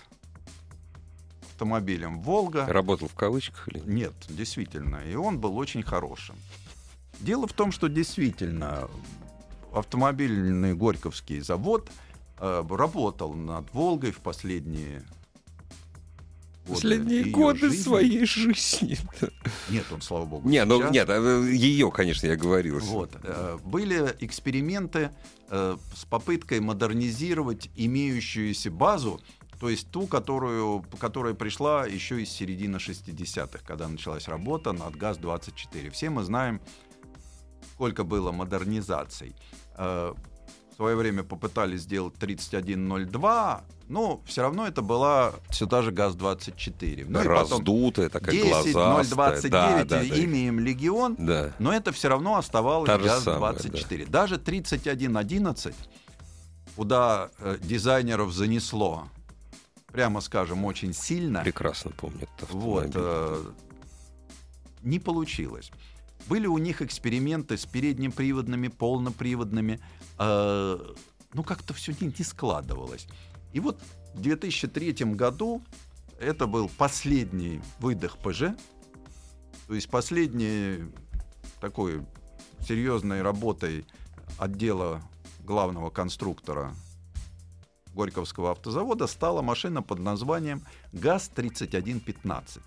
автомобилем 1.42 2.20
Волга. 2.20 2.66
Работал 2.66 3.08
в 3.08 3.14
кавычках 3.14 3.68
или 3.68 3.78
нет? 3.78 3.88
Нет, 3.88 4.14
действительно, 4.28 4.96
и 4.96 5.14
он 5.14 5.38
был 5.38 5.56
очень 5.56 5.82
хорошим. 5.82 6.36
Дело 7.20 7.46
в 7.46 7.52
том, 7.54 7.72
что 7.72 7.88
действительно 7.88 8.88
автомобильный 9.72 10.74
Горьковский 10.74 11.40
завод 11.40 11.90
э, 12.38 12.64
работал 12.68 13.32
над 13.34 13.72
Волгой 13.72 14.10
в 14.10 14.18
последние 14.18 15.02
годы 16.66 16.80
Последние 16.80 17.24
годы 17.24 17.70
жизни. 17.70 17.82
своей 17.82 18.24
жизни. 18.26 18.98
Нет, 19.70 19.84
он, 19.92 20.00
слава 20.02 20.24
богу, 20.24 20.48
Не, 20.48 20.64
ну 20.64 20.90
нет, 20.90 21.08
ее, 21.08 21.90
конечно, 21.90 22.26
я 22.26 22.36
говорил. 22.36 22.78
Вот. 22.80 23.12
э, 23.22 23.58
Были 23.64 24.14
эксперименты 24.20 25.10
э, 25.48 25.76
с 25.94 26.04
попыткой 26.04 26.60
модернизировать 26.60 27.70
имеющуюся 27.76 28.70
базу, 28.70 29.20
то 29.60 29.70
есть 29.70 29.90
ту, 29.90 30.06
которую, 30.06 30.84
которая 30.98 31.34
пришла 31.34 31.86
еще 31.86 32.20
из 32.22 32.28
середины 32.30 32.76
60-х, 32.76 33.60
когда 33.64 33.88
началась 33.88 34.28
работа 34.28 34.72
над 34.72 34.96
ГАЗ-24. 34.96 35.90
Все 35.90 36.10
мы 36.10 36.24
знаем, 36.24 36.60
сколько 37.74 38.04
было 38.04 38.32
модернизаций. 38.32 39.34
В 40.76 40.78
свое 40.78 40.94
время 40.94 41.22
попытались 41.22 41.80
сделать 41.80 42.12
3102, 42.16 43.64
но 43.88 44.20
все 44.26 44.42
равно 44.42 44.66
это 44.66 44.82
была 44.82 45.32
все 45.48 45.66
та 45.66 45.80
же 45.80 45.90
ГАЗ-24. 45.90 47.06
Ну 47.08 47.18
потом 47.18 47.32
Раздутая, 47.32 48.10
такая 48.10 48.32
10 48.34 48.74
глазастая. 48.74 49.04
029 49.04 49.50
Да, 49.50 49.84
да, 49.84 49.84
да. 50.00 50.04
имеем 50.24 50.60
Легион, 50.60 51.16
Да. 51.18 51.54
но 51.58 51.72
это 51.72 51.92
все 51.92 52.08
равно 52.08 52.36
оставалось 52.36 52.88
Та 52.88 52.98
же 52.98 53.08
самая, 53.08 53.54
ГАЗ-24. 53.54 54.10
Даже 54.10 54.36
3111, 54.36 55.74
куда 56.76 57.30
э, 57.38 57.56
дизайнеров 57.62 58.30
занесло, 58.34 59.08
прямо 59.90 60.20
скажем, 60.20 60.66
очень 60.66 60.92
сильно, 60.92 61.40
Прекрасно 61.40 61.90
помню 61.92 62.28
вот, 62.50 62.90
э, 62.92 63.44
не 64.82 64.98
получилось. 64.98 65.70
Были 66.28 66.46
у 66.46 66.58
них 66.58 66.82
эксперименты 66.82 67.56
с 67.56 67.66
переднеприводными, 67.66 68.68
полноприводными. 68.68 69.80
э, 70.18 70.94
ну, 71.34 71.42
как-то 71.42 71.74
все 71.74 71.92
не, 72.00 72.12
не 72.18 72.24
складывалось. 72.24 73.06
И 73.52 73.60
вот 73.60 73.80
в 74.14 74.20
2003 74.20 74.92
году 75.14 75.62
это 76.18 76.46
был 76.46 76.68
последний 76.68 77.60
выдох 77.78 78.18
ПЖ, 78.18 78.56
то 79.66 79.74
есть 79.74 79.88
последний 79.90 80.90
такой 81.60 82.04
серьезной 82.60 83.22
работой 83.22 83.84
отдела 84.38 85.02
главного 85.40 85.90
конструктора 85.90 86.74
Горьковского 87.94 88.50
автозавода 88.50 89.06
стала 89.06 89.42
машина 89.42 89.82
под 89.82 90.00
названием 90.00 90.62
ГАЗ-3115. 90.92 92.60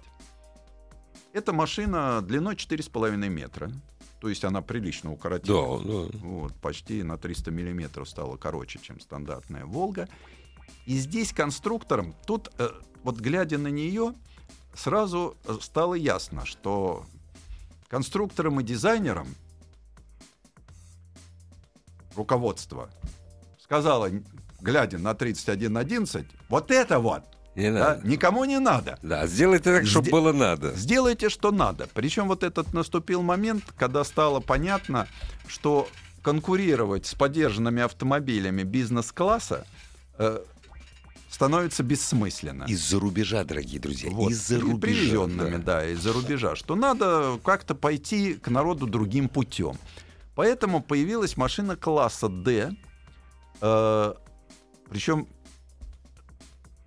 Эта 1.31 1.53
машина 1.53 2.21
длиной 2.21 2.55
4,5 2.55 3.15
метра, 3.29 3.71
то 4.19 4.29
есть 4.29 4.43
она 4.43 4.61
прилично 4.61 5.11
укоротила. 5.11 5.79
Да, 5.79 6.11
да. 6.11 6.17
Вот, 6.19 6.55
почти 6.55 7.03
на 7.03 7.17
300 7.17 7.51
миллиметров 7.51 8.09
стала 8.09 8.35
короче, 8.37 8.79
чем 8.81 8.99
стандартная 8.99 9.65
«Волга». 9.65 10.09
И 10.85 10.97
здесь 10.97 11.31
конструктором, 11.31 12.15
тут, 12.25 12.49
э, 12.57 12.69
вот 13.03 13.17
глядя 13.19 13.57
на 13.57 13.67
нее, 13.67 14.13
сразу 14.73 15.37
э, 15.45 15.57
стало 15.61 15.93
ясно, 15.93 16.45
что 16.45 17.05
конструкторам 17.87 18.59
и 18.59 18.63
дизайнерам 18.63 19.27
руководство 22.15 22.89
сказала, 23.59 24.09
глядя 24.61 24.97
на 24.97 25.13
3111, 25.13 26.25
вот 26.49 26.71
это 26.71 26.99
вот, 26.99 27.23
Не 27.59 27.71
да, 27.71 27.79
надо. 27.79 28.07
никому 28.07 28.45
не 28.45 28.59
надо. 28.59 28.97
Да, 29.01 29.27
сделайте 29.27 29.71
так, 29.71 29.85
чтобы 29.85 30.07
Сде- 30.07 30.11
было 30.11 30.33
надо. 30.33 30.71
Сделайте, 30.75 31.29
что 31.29 31.51
надо. 31.51 31.87
Причем 31.93 32.27
вот 32.27 32.43
этот 32.43 32.73
наступил 32.73 33.21
момент, 33.21 33.63
когда 33.77 34.03
стало 34.03 34.39
понятно, 34.39 35.07
что 35.47 35.87
конкурировать 36.21 37.05
с 37.05 37.13
подержанными 37.15 37.81
автомобилями 37.81 38.63
бизнес-класса 38.63 39.65
э, 40.17 40.39
становится 41.29 41.83
бессмысленно. 41.83 42.63
Из-за 42.65 42.99
рубежа, 42.99 43.43
дорогие 43.43 43.79
друзья. 43.79 44.09
Вот, 44.11 44.31
Из-за 44.31 44.59
рубежа. 44.59 44.79
привезенными, 44.79 45.57
да. 45.57 45.81
да, 45.81 45.87
из-за 45.89 46.11
рубежа, 46.13 46.55
что 46.55 46.75
надо 46.75 47.39
как-то 47.43 47.75
пойти 47.75 48.33
к 48.33 48.47
народу 48.49 48.87
другим 48.87 49.29
путем. 49.29 49.77
Поэтому 50.35 50.81
появилась 50.81 51.37
машина 51.37 51.75
класса 51.75 52.29
D, 52.29 52.71
э, 53.61 54.13
причем, 54.89 55.27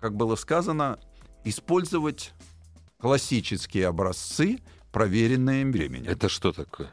как 0.03 0.17
было 0.17 0.35
сказано, 0.35 0.99
использовать 1.45 2.33
классические 2.99 3.87
образцы, 3.87 4.59
проверенные 4.91 5.65
временем. 5.65 6.11
Это 6.11 6.27
что 6.27 6.51
такое? 6.51 6.89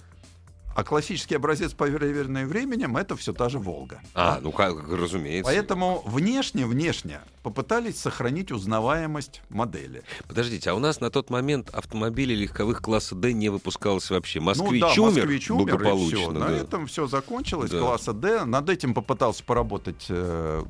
А 0.77 0.85
классический 0.85 1.35
образец, 1.35 1.73
проверенный 1.73 2.45
временем, 2.45 2.97
это 2.97 3.17
все 3.17 3.33
та 3.33 3.49
же 3.49 3.59
Волга. 3.59 4.01
А, 4.15 4.39
ну 4.41 4.53
как, 4.53 4.89
разумеется. 4.89 5.51
Поэтому 5.51 6.05
внешне, 6.07 6.67
внешне 6.67 7.21
попытались 7.43 7.99
сохранить 7.99 8.53
узнаваемость 8.53 9.43
модели. 9.49 10.05
Подождите, 10.29 10.71
а 10.71 10.75
у 10.75 10.79
нас 10.79 11.01
на 11.01 11.11
тот 11.11 11.31
момент 11.31 11.69
автомобилей 11.71 12.37
легковых 12.37 12.81
класса 12.81 13.17
D 13.17 13.33
не 13.33 13.49
выпускалось 13.49 14.09
вообще. 14.11 14.39
Москвич 14.39 14.83
ну, 14.83 14.95
да, 14.95 15.03
умер 15.03 15.23
москвич 15.23 15.51
умер, 15.51 15.65
благополучно. 15.65 16.31
На 16.31 16.49
да. 16.51 16.57
этом 16.59 16.87
все 16.87 17.09
закончилось. 17.09 17.73
Да. 17.73 17.81
Класса 17.81 18.13
D. 18.13 18.45
Над 18.45 18.71
этим 18.71 18.95
попытался 18.95 19.43
поработать 19.43 20.07
э, 20.09 20.63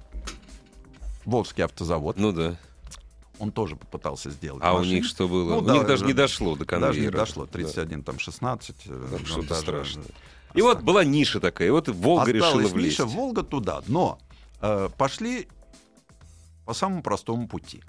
Волжский 1.31 1.65
автозавод. 1.65 2.19
Ну 2.19 2.33
да. 2.33 2.57
Он 3.39 3.53
тоже 3.53 3.77
попытался 3.77 4.31
сделать. 4.31 4.63
А 4.63 4.75
у 4.75 4.79
машину. 4.79 4.95
них 4.95 5.05
что 5.07 5.27
было? 5.29 5.51
Ну 5.55 5.59
у 5.59 5.61
да, 5.63 5.73
них 5.75 5.87
даже 5.87 6.03
да. 6.03 6.09
не 6.09 6.13
дошло 6.13 6.57
до 6.57 6.65
конвейера. 6.67 6.93
Даже 6.93 7.01
не 7.01 7.11
дошло. 7.11 7.47
Да. 7.47 7.53
31, 7.53 8.03
там 8.03 8.19
16. 8.19 8.77
э, 8.85 8.89
Там 8.89 9.09
ну, 9.21 9.27
что-то 9.27 9.49
даже- 9.49 9.61
страшное. 9.63 10.05
И 10.53 10.63
вот 10.63 10.83
была 10.83 11.05
ниша 11.05 11.39
такая, 11.41 11.69
и 11.69 11.71
вот 11.71 11.89
Волга 11.89 12.31
решила 12.33 12.49
Осталась 12.49 12.73
влезть. 12.73 12.99
ниша, 12.99 13.07
Волга 13.07 13.43
туда. 13.45 13.83
Но 13.87 14.19
э, 14.61 14.89
пошли 14.99 15.47
по 16.67 16.75
самому 16.75 17.03
простому 17.03 17.47
пути. 17.49 17.83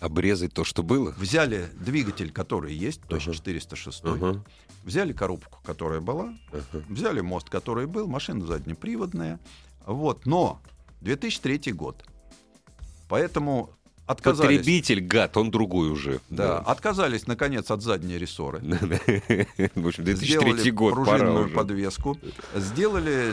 Обрезать 0.00 0.52
то, 0.52 0.64
что 0.64 0.82
было. 0.82 1.14
Взяли 1.18 1.68
двигатель, 1.78 2.32
который 2.32 2.74
есть, 2.74 3.00
то 3.02 3.16
есть 3.16 3.28
Ага. 3.28 3.36
406. 3.36 4.00
Ага, 4.04 4.42
Взяли 4.82 5.12
коробку, 5.12 5.60
которая 5.64 6.00
была, 6.00 6.34
ага. 6.52 6.84
взяли 6.88 7.20
мост, 7.20 7.48
который 7.48 7.86
был, 7.86 8.06
машина 8.08 8.44
заднеприводная. 8.44 9.38
Вот, 9.86 10.26
но 10.26 10.60
2003 11.00 11.72
год. 11.72 12.04
Поэтому 13.14 13.70
отказались. 14.06 14.58
Потребитель, 14.58 15.00
гад, 15.00 15.36
он 15.36 15.52
другой 15.52 15.88
уже. 15.88 16.20
Да, 16.30 16.58
отказались, 16.58 17.28
наконец, 17.28 17.70
от 17.70 17.80
задней 17.80 18.18
рессоры. 18.18 18.58
В 19.76 19.86
общем, 19.86 20.02
2003 20.02 20.26
Сделали 20.26 20.70
год, 20.70 20.94
пружинную 20.94 21.54
подвеску. 21.54 22.18
Сделали 22.56 23.32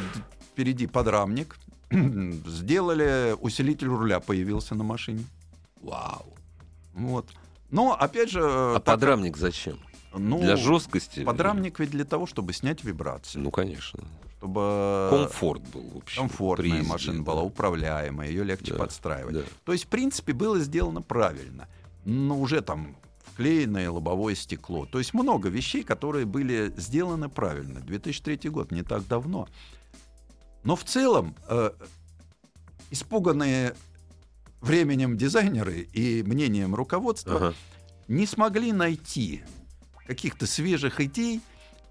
впереди 0.51 0.85
подрамник. 0.85 1.57
Сделали 1.89 3.35
усилитель 3.41 3.87
руля 3.87 4.19
появился 4.19 4.75
на 4.75 4.83
машине. 4.83 5.25
Вау. 5.81 6.31
Вот. 6.93 7.25
Но, 7.71 7.97
опять 7.99 8.29
же... 8.29 8.41
А 8.43 8.75
так- 8.75 8.83
подрамник 8.83 9.35
зачем? 9.35 9.79
ну, 10.13 10.39
Для 10.41 10.57
жесткости? 10.57 11.23
Подрамник 11.23 11.79
ведь 11.79 11.89
для 11.89 12.05
того, 12.05 12.27
чтобы 12.27 12.53
снять 12.53 12.83
вибрации. 12.83 13.39
Ну, 13.39 13.49
конечно. 13.49 14.03
Чтобы 14.41 15.07
Комфорт 15.11 15.61
был, 15.69 15.83
в 15.93 15.97
общем. 15.97 16.21
комфортная 16.23 16.67
при 16.71 16.77
езде, 16.79 16.89
машина 16.89 17.17
да. 17.19 17.23
была, 17.23 17.41
управляемая, 17.43 18.27
ее 18.27 18.43
легче 18.43 18.73
Да, 18.73 18.79
подстраивать. 18.79 19.35
да. 19.35 19.41
То 19.65 19.71
есть, 19.71 19.85
в 19.85 19.87
принципе, 19.87 20.33
было 20.33 20.59
сделано 20.59 21.03
правильно. 21.03 21.67
Но 22.05 22.39
уже 22.39 22.61
там 22.61 22.97
вклеенное 23.23 23.91
лобовое 23.91 24.33
стекло. 24.33 24.87
То 24.87 24.97
есть 24.97 25.13
много 25.13 25.47
вещей, 25.49 25.83
которые 25.83 26.25
были 26.25 26.73
сделаны 26.75 27.29
правильно. 27.29 27.81
2003 27.81 28.49
год, 28.49 28.71
не 28.71 28.81
так 28.81 29.07
давно. 29.07 29.47
Но 30.63 30.75
в 30.75 30.83
целом 30.85 31.35
э, 31.47 31.69
испуганные 32.89 33.75
временем 34.59 35.17
дизайнеры 35.17 35.81
и 35.93 36.23
мнением 36.23 36.73
руководства 36.73 37.35
Ага. 37.35 37.53
не 38.07 38.25
смогли 38.25 38.71
найти 38.73 39.43
каких-то 40.07 40.47
свежих 40.47 40.99
идей, 40.99 41.41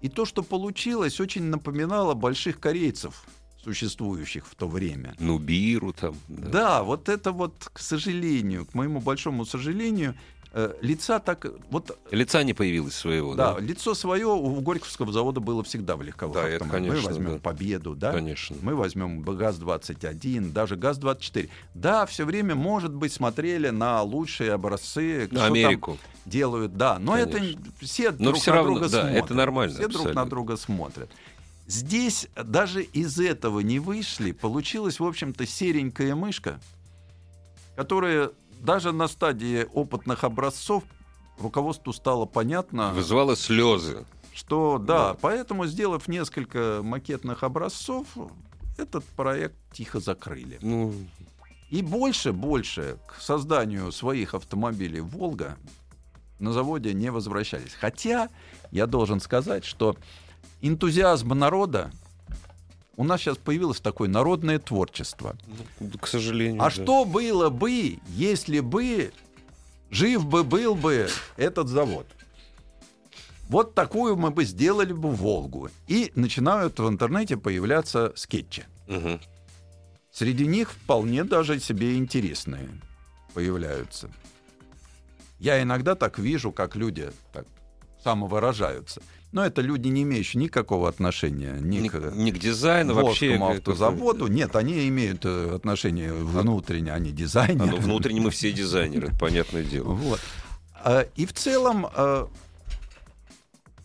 и 0.01 0.09
то, 0.09 0.25
что 0.25 0.43
получилось, 0.43 1.19
очень 1.19 1.43
напоминало 1.43 2.13
больших 2.13 2.59
корейцев, 2.59 3.23
существующих 3.63 4.47
в 4.47 4.55
то 4.55 4.67
время. 4.67 5.15
Ну, 5.19 5.37
Биру 5.37 5.93
там. 5.93 6.15
Да, 6.27 6.83
вот 6.83 7.09
это 7.09 7.31
вот, 7.31 7.69
к 7.73 7.79
сожалению, 7.79 8.65
к 8.65 8.73
моему 8.73 8.99
большому 8.99 9.45
сожалению, 9.45 10.15
лица 10.81 11.19
так... 11.19 11.45
Вот, 11.69 11.97
Лица 12.11 12.43
не 12.43 12.53
появилось 12.53 12.93
своего, 12.93 13.35
да, 13.35 13.53
да? 13.53 13.59
лицо 13.61 13.93
свое 13.93 14.27
у 14.27 14.59
Горьковского 14.59 15.11
завода 15.13 15.39
было 15.39 15.63
всегда 15.63 15.95
в 15.95 16.01
легковых 16.01 16.35
Да, 16.35 16.47
это, 16.47 16.65
автомобилях. 16.65 16.95
конечно, 16.95 17.09
Мы 17.09 17.15
возьмем 17.15 17.33
да. 17.35 17.39
Победу, 17.39 17.95
да? 17.95 18.11
Конечно. 18.11 18.57
Мы 18.61 18.75
возьмем 18.75 19.21
ГАЗ-21, 19.21 20.51
даже 20.51 20.75
ГАЗ-24. 20.75 21.49
Да, 21.73 22.05
все 22.05 22.25
время, 22.25 22.55
может 22.55 22.93
быть, 22.93 23.13
смотрели 23.13 23.69
на 23.69 24.01
лучшие 24.01 24.51
образцы, 24.51 25.29
На 25.31 25.45
Америку. 25.45 25.97
делают, 26.25 26.75
да. 26.75 26.99
Но 26.99 27.13
Конечно. 27.13 27.37
это 27.37 27.57
все 27.79 28.11
Но 28.11 28.17
друг 28.31 28.35
всё 28.37 28.51
на 28.51 28.57
равно, 28.57 28.71
друга 28.73 28.89
да, 28.89 29.01
смотрят. 29.03 29.23
это 29.25 29.33
нормально 29.33 29.73
Все 29.75 29.87
друг 29.87 29.93
на 29.93 30.09
абсолютно. 30.09 30.25
друга 30.29 30.57
смотрят. 30.57 31.09
Здесь 31.67 32.27
даже 32.35 32.83
из 32.83 33.17
этого 33.19 33.61
не 33.61 33.79
вышли. 33.79 34.33
Получилась, 34.33 34.99
в 34.99 35.05
общем-то, 35.05 35.45
серенькая 35.47 36.15
мышка, 36.15 36.59
которая 37.77 38.31
даже 38.61 38.91
на 38.91 39.07
стадии 39.07 39.67
опытных 39.73 40.23
образцов 40.23 40.83
руководству 41.39 41.91
стало 41.93 42.25
понятно, 42.25 42.93
Вызывало 42.93 43.35
слезы. 43.35 44.05
что 44.33 44.77
да, 44.77 45.09
Да. 45.09 45.17
поэтому, 45.19 45.65
сделав 45.65 46.07
несколько 46.07 46.81
макетных 46.83 47.43
образцов, 47.43 48.07
этот 48.77 49.03
проект 49.03 49.55
тихо 49.73 49.99
закрыли. 49.99 50.59
Ну, 50.61 50.93
И 51.69 51.81
больше, 51.81 52.31
больше 52.33 52.97
к 53.07 53.21
созданию 53.21 53.91
своих 53.91 54.33
автомобилей 54.35 54.99
«Волга» 55.01 55.57
на 56.39 56.51
заводе 56.53 56.93
не 56.93 57.09
возвращались. 57.11 57.73
Хотя 57.73 58.29
я 58.71 58.87
должен 58.87 59.19
сказать, 59.21 59.63
что 59.65 59.95
энтузиазм 60.61 61.29
народа 61.29 61.91
у 62.97 63.03
нас 63.03 63.21
сейчас 63.21 63.37
появилось 63.37 63.79
такое 63.79 64.09
народное 64.09 64.59
творчество. 64.59 65.35
ну, 65.79 65.89
к 65.99 66.07
сожалению. 66.07 66.61
А 66.61 66.65
да. 66.65 66.69
что 66.71 67.05
было 67.05 67.49
бы, 67.49 67.99
если 68.09 68.59
бы 68.59 69.11
жив 69.89 70.25
бы 70.25 70.43
был 70.43 70.75
бы 70.75 71.09
этот 71.37 71.67
завод? 71.67 72.07
Вот 73.49 73.75
такую 73.75 74.15
мы 74.15 74.31
бы 74.31 74.45
сделали 74.45 74.93
бы 74.93 75.09
«Волгу». 75.09 75.69
И 75.87 76.11
начинают 76.15 76.79
в 76.79 76.87
интернете 76.87 77.35
появляться 77.35 78.13
скетчи. 78.15 78.63
Мгм. 78.87 79.19
Среди 80.09 80.45
них 80.45 80.71
вполне 80.71 81.23
даже 81.25 81.59
себе 81.59 81.97
интересные 81.97 82.69
появляются. 83.33 84.09
Я 85.39 85.61
иногда 85.61 85.95
так 85.95 86.19
вижу, 86.19 86.51
как 86.51 86.75
люди 86.75 87.11
так 87.33 87.45
самовыражаются. 88.03 89.01
Но 89.31 89.45
это 89.45 89.61
люди, 89.61 89.87
не 89.87 90.03
имеющие 90.03 90.41
никакого 90.43 90.89
отношения 90.89 91.57
ни, 91.61 91.77
Не, 91.77 91.89
к 91.89 92.11
не 92.15 92.31
к 92.33 92.37
дизайну, 92.37 92.93
вообще. 92.95 93.37
К- 93.37 93.41
автозаводу. 93.41 94.27
Нет, 94.27 94.55
они 94.57 94.87
имеют 94.89 95.21
э, 95.25 95.55
отношение 95.55 96.11
внутреннее, 96.13 96.93
они 96.93 97.11
А, 97.11 97.13
дизайнеры. 97.13 97.65
ну, 97.71 97.77
внутренне 97.77 98.19
мы 98.19 98.29
все 98.31 98.51
дизайнеры, 98.51 99.07
это 99.07 99.17
понятное 99.17 99.63
дело. 99.63 99.93
Вот. 99.93 100.19
А, 100.83 101.07
И 101.15 101.25
в 101.25 101.31
целом 101.33 101.87
а, 101.95 102.27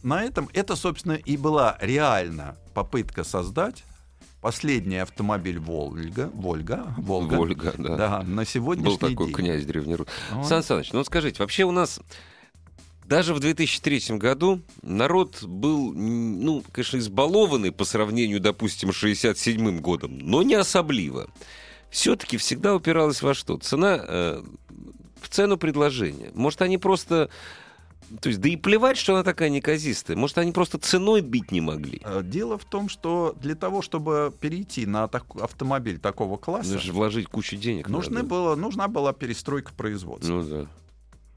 на 0.02 0.24
этом 0.24 0.48
это, 0.52 0.74
собственно, 0.76 1.12
и 1.12 1.36
была 1.36 1.76
реально 1.80 2.56
попытка 2.74 3.22
создать 3.24 3.84
последний 4.40 4.98
автомобиль 4.98 5.58
Волга, 5.58 6.30
Вольга, 6.34 6.94
Волга, 6.98 7.34
Вольга, 7.34 7.72
да. 7.78 7.96
да, 7.96 8.22
на 8.22 8.44
сегодняшний 8.44 8.90
Был 8.90 8.98
такой 8.98 9.26
день. 9.26 9.34
князь 9.36 9.64
древнерусский. 9.64 10.12
Вот. 10.32 10.46
Сан 10.46 10.62
Саныч, 10.62 10.92
ну 10.92 11.02
скажите, 11.04 11.42
вообще 11.42 11.64
у 11.64 11.72
нас 11.72 12.00
даже 13.08 13.34
в 13.34 13.40
2003 13.40 14.16
году 14.18 14.60
народ 14.82 15.42
был, 15.44 15.92
ну, 15.92 16.62
конечно, 16.72 16.98
избалованный 16.98 17.72
по 17.72 17.84
сравнению, 17.84 18.40
допустим, 18.40 18.92
с 18.92 18.96
67 18.96 19.80
годом, 19.80 20.18
но 20.18 20.42
не 20.42 20.54
особливо. 20.54 21.28
Все-таки 21.90 22.36
всегда 22.36 22.74
упиралась 22.74 23.22
во 23.22 23.32
что? 23.34 23.56
Цена, 23.58 24.04
э, 24.06 24.42
в 25.20 25.28
цену 25.28 25.56
предложения. 25.56 26.30
Может, 26.34 26.62
они 26.62 26.78
просто... 26.78 27.30
То 28.20 28.28
есть, 28.28 28.40
да 28.40 28.48
и 28.48 28.56
плевать, 28.56 28.96
что 28.98 29.14
она 29.14 29.24
такая 29.24 29.48
неказистая. 29.50 30.16
Может, 30.16 30.38
они 30.38 30.52
просто 30.52 30.78
ценой 30.78 31.22
бить 31.22 31.50
не 31.50 31.60
могли. 31.60 32.00
А, 32.04 32.22
Дело 32.22 32.56
в 32.58 32.64
том, 32.64 32.88
что 32.88 33.34
для 33.40 33.56
того, 33.56 33.82
чтобы 33.82 34.32
перейти 34.40 34.86
на 34.86 35.08
так- 35.08 35.34
автомобиль 35.40 35.98
такого 35.98 36.36
класса, 36.36 36.72
Нужно 36.74 36.86
же 36.86 36.92
вложить 36.92 37.26
кучу 37.26 37.56
денег. 37.56 37.88
нужны 37.88 38.16
надо. 38.16 38.28
было, 38.28 38.54
нужна 38.54 38.86
была 38.86 39.12
перестройка 39.12 39.72
производства. 39.74 40.28
Ну 40.32 40.42
да. 40.44 40.66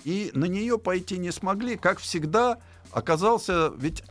И 0.03 0.31
на 0.33 0.45
нее 0.45 0.77
пойти 0.77 1.17
не 1.17 1.31
смогли. 1.31 1.77
Как 1.77 1.99
всегда, 1.99 2.59
оказался, 2.91 3.71
ведь 3.77 4.03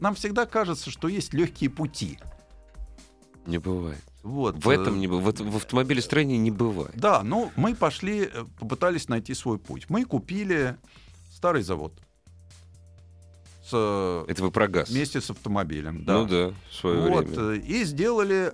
нам 0.00 0.14
всегда 0.14 0.46
кажется, 0.46 0.90
что 0.90 1.08
есть 1.08 1.32
легкие 1.34 1.70
пути. 1.70 2.18
Не 3.46 3.58
бывает. 3.58 4.02
Вот. 4.22 4.56
В 4.56 4.68
этом 4.68 4.94
э, 4.94 4.98
не 4.98 5.06
бывает. 5.06 5.40
В 5.40 5.56
автомобилестроении 5.56 6.36
не 6.36 6.50
бывает. 6.50 6.92
Да, 6.94 7.22
ну 7.22 7.52
мы 7.54 7.74
пошли, 7.74 8.28
э, 8.32 8.44
попытались 8.58 9.08
найти 9.08 9.34
свой 9.34 9.58
путь. 9.58 9.86
Мы 9.88 10.04
купили 10.04 10.76
старый 11.32 11.62
завод 11.62 11.92
с, 13.64 14.24
Это 14.28 14.42
вы 14.42 14.50
про 14.50 14.68
газ. 14.68 14.90
вместе 14.90 15.20
с 15.20 15.30
автомобилем. 15.30 16.04
Да. 16.04 16.18
Ну 16.18 16.26
да, 16.26 16.54
в 16.70 16.74
свое 16.74 17.00
вот, 17.08 17.26
время. 17.26 17.54
э, 17.54 17.58
и 17.58 17.84
сделали 17.84 18.52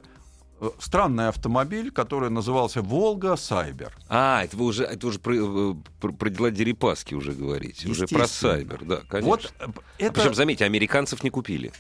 странный 0.79 1.29
автомобиль, 1.29 1.91
который 1.91 2.31
назывался 2.31 2.83
«Волга 2.83 3.37
Сайбер». 3.37 3.93
А, 4.09 4.45
это 4.45 4.57
вы 4.57 4.67
уже, 4.67 4.85
это 4.85 5.07
уже 5.07 5.19
про, 5.19 5.35
э, 5.35 5.75
про, 6.01 6.13
про 6.13 6.31
дела 6.31 6.51
Дерипаски 6.51 7.15
уже 7.15 7.33
говорите. 7.33 7.89
Уже 7.89 8.07
про. 8.07 8.27
Сайбер, 8.27 8.85
да, 8.85 9.01
конечно. 9.09 9.31
Вот 9.31 9.53
э, 9.59 9.65
А 9.67 9.73
это... 9.99 10.13
Причем, 10.13 10.35
заметьте, 10.35 10.65
американцев 10.65 11.23
не 11.25 11.31
купили. 11.31 11.73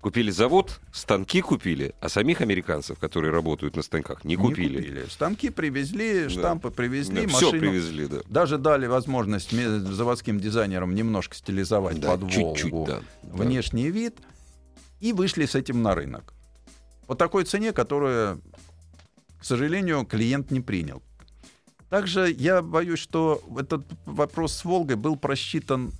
Купили 0.00 0.30
завод, 0.30 0.80
станки 0.92 1.40
купили, 1.40 1.92
а 2.00 2.08
самих 2.08 2.40
американцев, 2.40 3.00
которые 3.00 3.32
работают 3.32 3.74
на 3.74 3.82
станках, 3.82 4.24
не 4.24 4.36
не 4.36 4.36
купили. 4.36 5.04
Станки 5.10 5.50
привезли, 5.50 6.28
штампы 6.28 6.70
привезли, 6.70 7.26
все 7.26 7.46
машину... 7.46 7.60
привезли, 7.60 8.06
да. 8.06 8.18
Даже 8.28 8.58
дали 8.58 8.86
возможность 8.86 9.50
заводским 9.50 10.38
дизайнерам 10.38 10.94
немножко 10.94 11.34
стилизовать 11.34 11.98
Да, 11.98 12.16
под 12.16 12.30
чуть-чуть, 12.30 12.70
Волгу 12.70 12.86
да, 12.86 13.00
да. 13.24 13.42
внешний 13.42 13.90
вид 13.90 14.18
и 15.00 15.12
вышли 15.12 15.46
с 15.46 15.56
этим 15.56 15.82
на 15.82 15.96
рынок. 15.96 16.32
По 17.08 17.14
такой 17.16 17.44
цене, 17.44 17.72
которую, 17.72 18.40
к 19.40 19.44
сожалению, 19.44 20.04
клиент 20.04 20.50
не 20.52 20.60
принял. 20.60 21.02
Также 21.88 22.30
я 22.30 22.60
боюсь, 22.62 22.98
что 23.00 23.42
этот 23.58 23.86
вопрос 24.04 24.52
с 24.52 24.64
Волгой 24.64 24.96
был 24.96 25.16
просчитан 25.16 25.90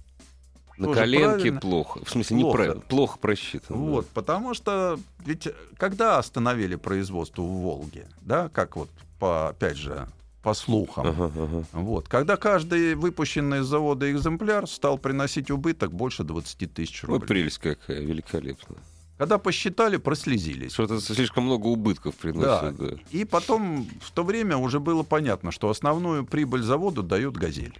На 0.76 0.92
коленке 0.92 1.26
правильно. 1.36 1.60
плохо. 1.60 2.04
В 2.04 2.10
смысле, 2.10 2.36
Плохо. 2.38 2.48
неправильно. 2.52 2.80
Плохо 2.82 3.18
просчитан. 3.18 3.76
да. 3.76 3.82
Вот, 3.82 4.06
потому 4.08 4.52
что 4.52 5.00
ведь 5.24 5.48
когда 5.78 6.18
остановили 6.18 6.76
производство 6.76 7.40
в 7.40 7.62
Волге, 7.62 8.06
да, 8.20 8.50
как 8.50 8.76
вот 8.76 8.90
по, 9.18 9.48
опять 9.48 9.78
же, 9.78 10.06
по 10.42 10.52
слухам, 10.52 11.06
Ага, 11.06 11.32
ага. 11.34 11.64
вот, 11.72 12.06
когда 12.06 12.36
каждый 12.36 12.94
выпущенный 12.94 13.60
из 13.60 13.64
завода 13.66 14.12
экземпляр 14.12 14.68
стал 14.68 14.98
приносить 14.98 15.50
убыток 15.50 15.90
больше 15.92 16.22
20 16.22 16.72
тысяч 16.74 17.02
рублей. 17.04 17.26
прелесть 17.26 17.58
какая, 17.58 18.00
великолепно. 18.00 18.76
Когда 19.18 19.38
посчитали, 19.38 19.96
прослезились. 19.96 20.72
Что-то 20.72 21.00
слишком 21.00 21.44
много 21.44 21.66
убытков 21.66 22.14
Да. 22.14 22.20
приносит. 22.20 22.76
Да. 22.76 23.02
И 23.10 23.24
потом 23.24 23.88
в 24.00 24.12
то 24.12 24.22
время 24.22 24.56
уже 24.56 24.78
было 24.78 25.02
понятно, 25.02 25.50
что 25.50 25.68
основную 25.68 26.24
прибыль 26.24 26.62
заводу 26.62 27.02
дает 27.02 27.36
«Газель». 27.36 27.76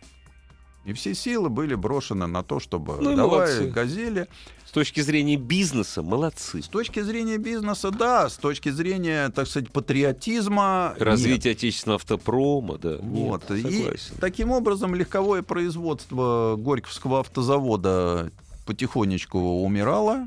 И 0.84 0.92
все 0.94 1.14
силы 1.14 1.48
были 1.50 1.74
брошены 1.74 2.26
на 2.26 2.42
то, 2.42 2.60
чтобы 2.60 2.96
Ну 3.00 3.12
и 3.12 3.16
давая 3.16 3.54
молодцы. 3.54 3.70
«Газели», 3.70 4.26
С 4.64 4.70
точки 4.70 5.00
зрения 5.00 5.36
бизнеса, 5.36 6.02
молодцы. 6.02 6.62
С 6.62 6.66
точки 6.68 7.00
зрения 7.00 7.38
бизнеса, 7.38 7.90
да. 7.90 8.28
С 8.28 8.36
точки 8.36 8.70
зрения, 8.70 9.28
так 9.28 9.46
сказать, 9.46 9.70
патриотизма. 9.70 10.94
нет. 10.94 11.02
Развитие 11.02 11.52
отечественного 11.52 11.96
автопрома, 11.96 12.78
да. 12.78 12.96
Вот. 13.00 13.48
Нет, 13.50 13.64
и 13.66 13.76
согласен. 13.82 14.14
таким 14.20 14.50
образом 14.50 14.94
легковое 14.94 15.42
производство 15.42 16.56
Горьковского 16.58 17.20
автозавода 17.20 18.32
потихонечку 18.66 19.38
умирало. 19.38 20.26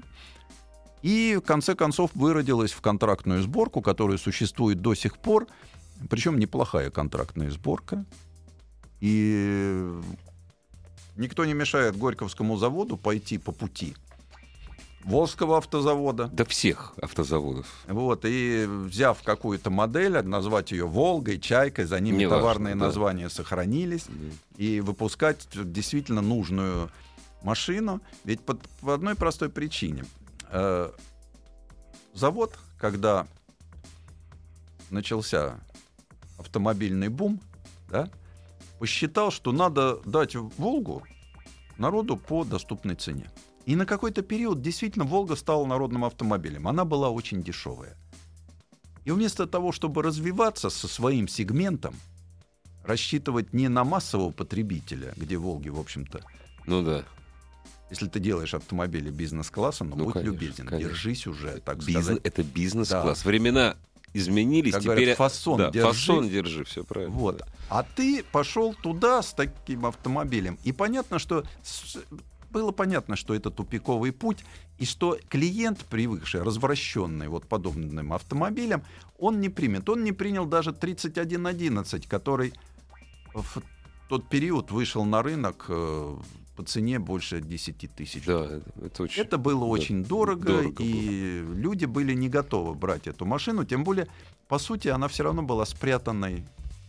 И 1.02 1.38
в 1.42 1.46
конце 1.46 1.76
концов 1.76 2.12
выродилось 2.14 2.72
в 2.72 2.82
контрактную 2.82 3.42
сборку, 3.42 3.82
которая 3.82 4.18
существует 4.18 4.82
до 4.82 4.94
сих 4.94 5.18
пор. 5.18 5.48
Причем 6.10 6.40
неплохая 6.40 6.90
контрактная 6.90 7.52
сборка. 7.52 8.06
И 9.00 9.90
никто 11.16 11.46
не 11.46 11.54
мешает 11.54 11.98
Горьковскому 11.98 12.58
заводу 12.58 12.98
пойти 12.98 13.38
по 13.38 13.52
пути 13.52 13.96
Волжского 15.04 15.58
автозавода. 15.58 16.28
До 16.28 16.46
всех 16.46 16.94
автозаводов. 17.02 17.66
Вот, 17.88 18.26
и 18.26 18.66
взяв 18.68 19.22
какую-то 19.24 19.70
модель, 19.70 20.22
назвать 20.22 20.72
ее 20.72 20.88
Волгой, 20.88 21.40
Чайкой, 21.40 21.86
за 21.86 22.00
ними 22.00 22.18
Неважно, 22.18 22.38
товарные 22.38 22.76
да. 22.76 22.86
названия 22.86 23.30
сохранились, 23.30 24.06
и 24.58 24.80
выпускать 24.80 25.48
действительно 25.54 26.22
нужную 26.22 26.90
машину. 27.44 28.02
Ведь 28.24 28.42
по, 28.42 28.58
по 28.82 28.94
одной 28.94 29.16
простой 29.16 29.50
причине. 29.50 30.06
Э, 30.52 30.92
завод, 32.14 32.58
когда 32.78 33.28
начался 34.90 35.60
автомобильный 36.38 37.08
бум, 37.08 37.40
да, 37.90 38.10
посчитал, 38.80 39.32
что 39.32 39.52
надо 39.52 39.98
дать 40.06 40.36
Волгу 40.36 41.04
народу 41.78 42.18
по 42.18 42.44
доступной 42.44 42.96
цене. 42.96 43.30
И 43.66 43.76
на 43.76 43.86
какой-то 43.86 44.22
период 44.22 44.62
действительно 44.62 45.06
Волга 45.06 45.36
стала 45.36 45.66
народным 45.66 46.04
автомобилем. 46.04 46.68
Она 46.68 46.84
была 46.84 47.10
очень 47.10 47.44
дешевая. 47.44 47.96
И 49.06 49.12
вместо 49.12 49.48
того, 49.48 49.72
чтобы 49.72 50.04
развиваться 50.04 50.70
со 50.70 50.88
своим 50.88 51.28
сегментом, 51.28 51.96
рассчитывать 52.84 53.54
не 53.54 53.68
на 53.68 53.84
массового 53.84 54.32
потребителя, 54.32 55.14
где 55.16 55.38
Волги, 55.38 55.70
в 55.70 55.80
общем-то, 55.80 56.22
Ну 56.66 56.84
да. 56.84 57.04
Если 57.92 58.08
ты 58.08 58.20
делаешь 58.20 58.54
автомобили 58.56 59.12
бизнес-класса, 59.12 59.84
ну, 59.84 59.96
Ну, 59.96 60.04
будь 60.06 60.14
конечно, 60.14 60.32
любезен, 60.32 60.66
конечно. 60.66 60.90
держись 60.90 61.28
уже, 61.28 61.62
так 61.64 61.78
Бизнес- 61.78 62.06
сказать. 62.06 62.22
это 62.24 62.42
бизнес-класс. 62.44 63.22
Да. 63.24 63.30
Времена 63.30 63.76
изменились, 64.14 64.74
Как 64.74 64.82
теперь... 64.82 64.96
говорят, 64.96 65.18
фасон 65.18 65.58
да, 65.58 65.70
держи. 65.72 65.88
фасон 65.88 66.30
держи, 66.30 66.64
все 66.64 66.84
правильно. 66.84 67.14
Вот. 67.16 67.38
да. 67.38 67.46
А 67.70 67.84
ты 67.84 68.24
пошел 68.32 68.74
туда 68.74 69.22
с 69.22 69.34
таким 69.34 69.86
автомобилем. 69.86 70.58
И 70.64 70.72
понятно, 70.72 71.20
что 71.20 71.46
было 72.50 72.72
понятно, 72.72 73.16
что 73.16 73.34
это 73.36 73.50
тупиковый 73.52 74.12
путь, 74.12 74.40
и 74.78 74.86
что 74.86 75.18
клиент, 75.30 75.86
привыкший, 75.86 76.42
развращенный 76.44 77.28
вот 77.30 77.46
подобным 77.48 78.12
автомобилем, 78.14 78.84
он 79.20 79.40
не 79.40 79.50
примет. 79.50 79.88
Он 79.90 80.04
не 80.04 80.12
принял 80.12 80.46
даже 80.46 80.74
3111, 80.74 82.08
который 82.08 82.54
в 83.34 83.62
тот 84.10 84.28
период 84.28 84.72
вышел 84.72 85.06
на 85.06 85.22
рынок 85.24 85.66
э, 85.70 86.18
по 86.62 86.68
цене 86.68 87.00
больше 87.00 87.42
10 87.42 87.90
тысяч. 87.96 88.24
Да, 88.26 88.62
это- 88.86 89.04
очень... 89.04 89.22
Это 89.24 89.38
было 89.40 89.62
да, 89.62 89.66
очень 89.66 90.04
дорого, 90.04 90.46
дорого 90.46 90.84
и 90.84 91.44
люди 91.56 91.86
были 91.86 92.14
не 92.14 92.30
готовы 92.30 92.76
брать 92.76 93.08
эту 93.08 93.26
машину, 93.26 93.66
тем 93.66 93.84
более, 93.84 94.08
по 94.48 94.60
сути, 94.60 94.90
она 94.90 95.08
все 95.08 95.24
равно 95.24 95.42
была 95.42 95.66
спрятанной 95.66 96.44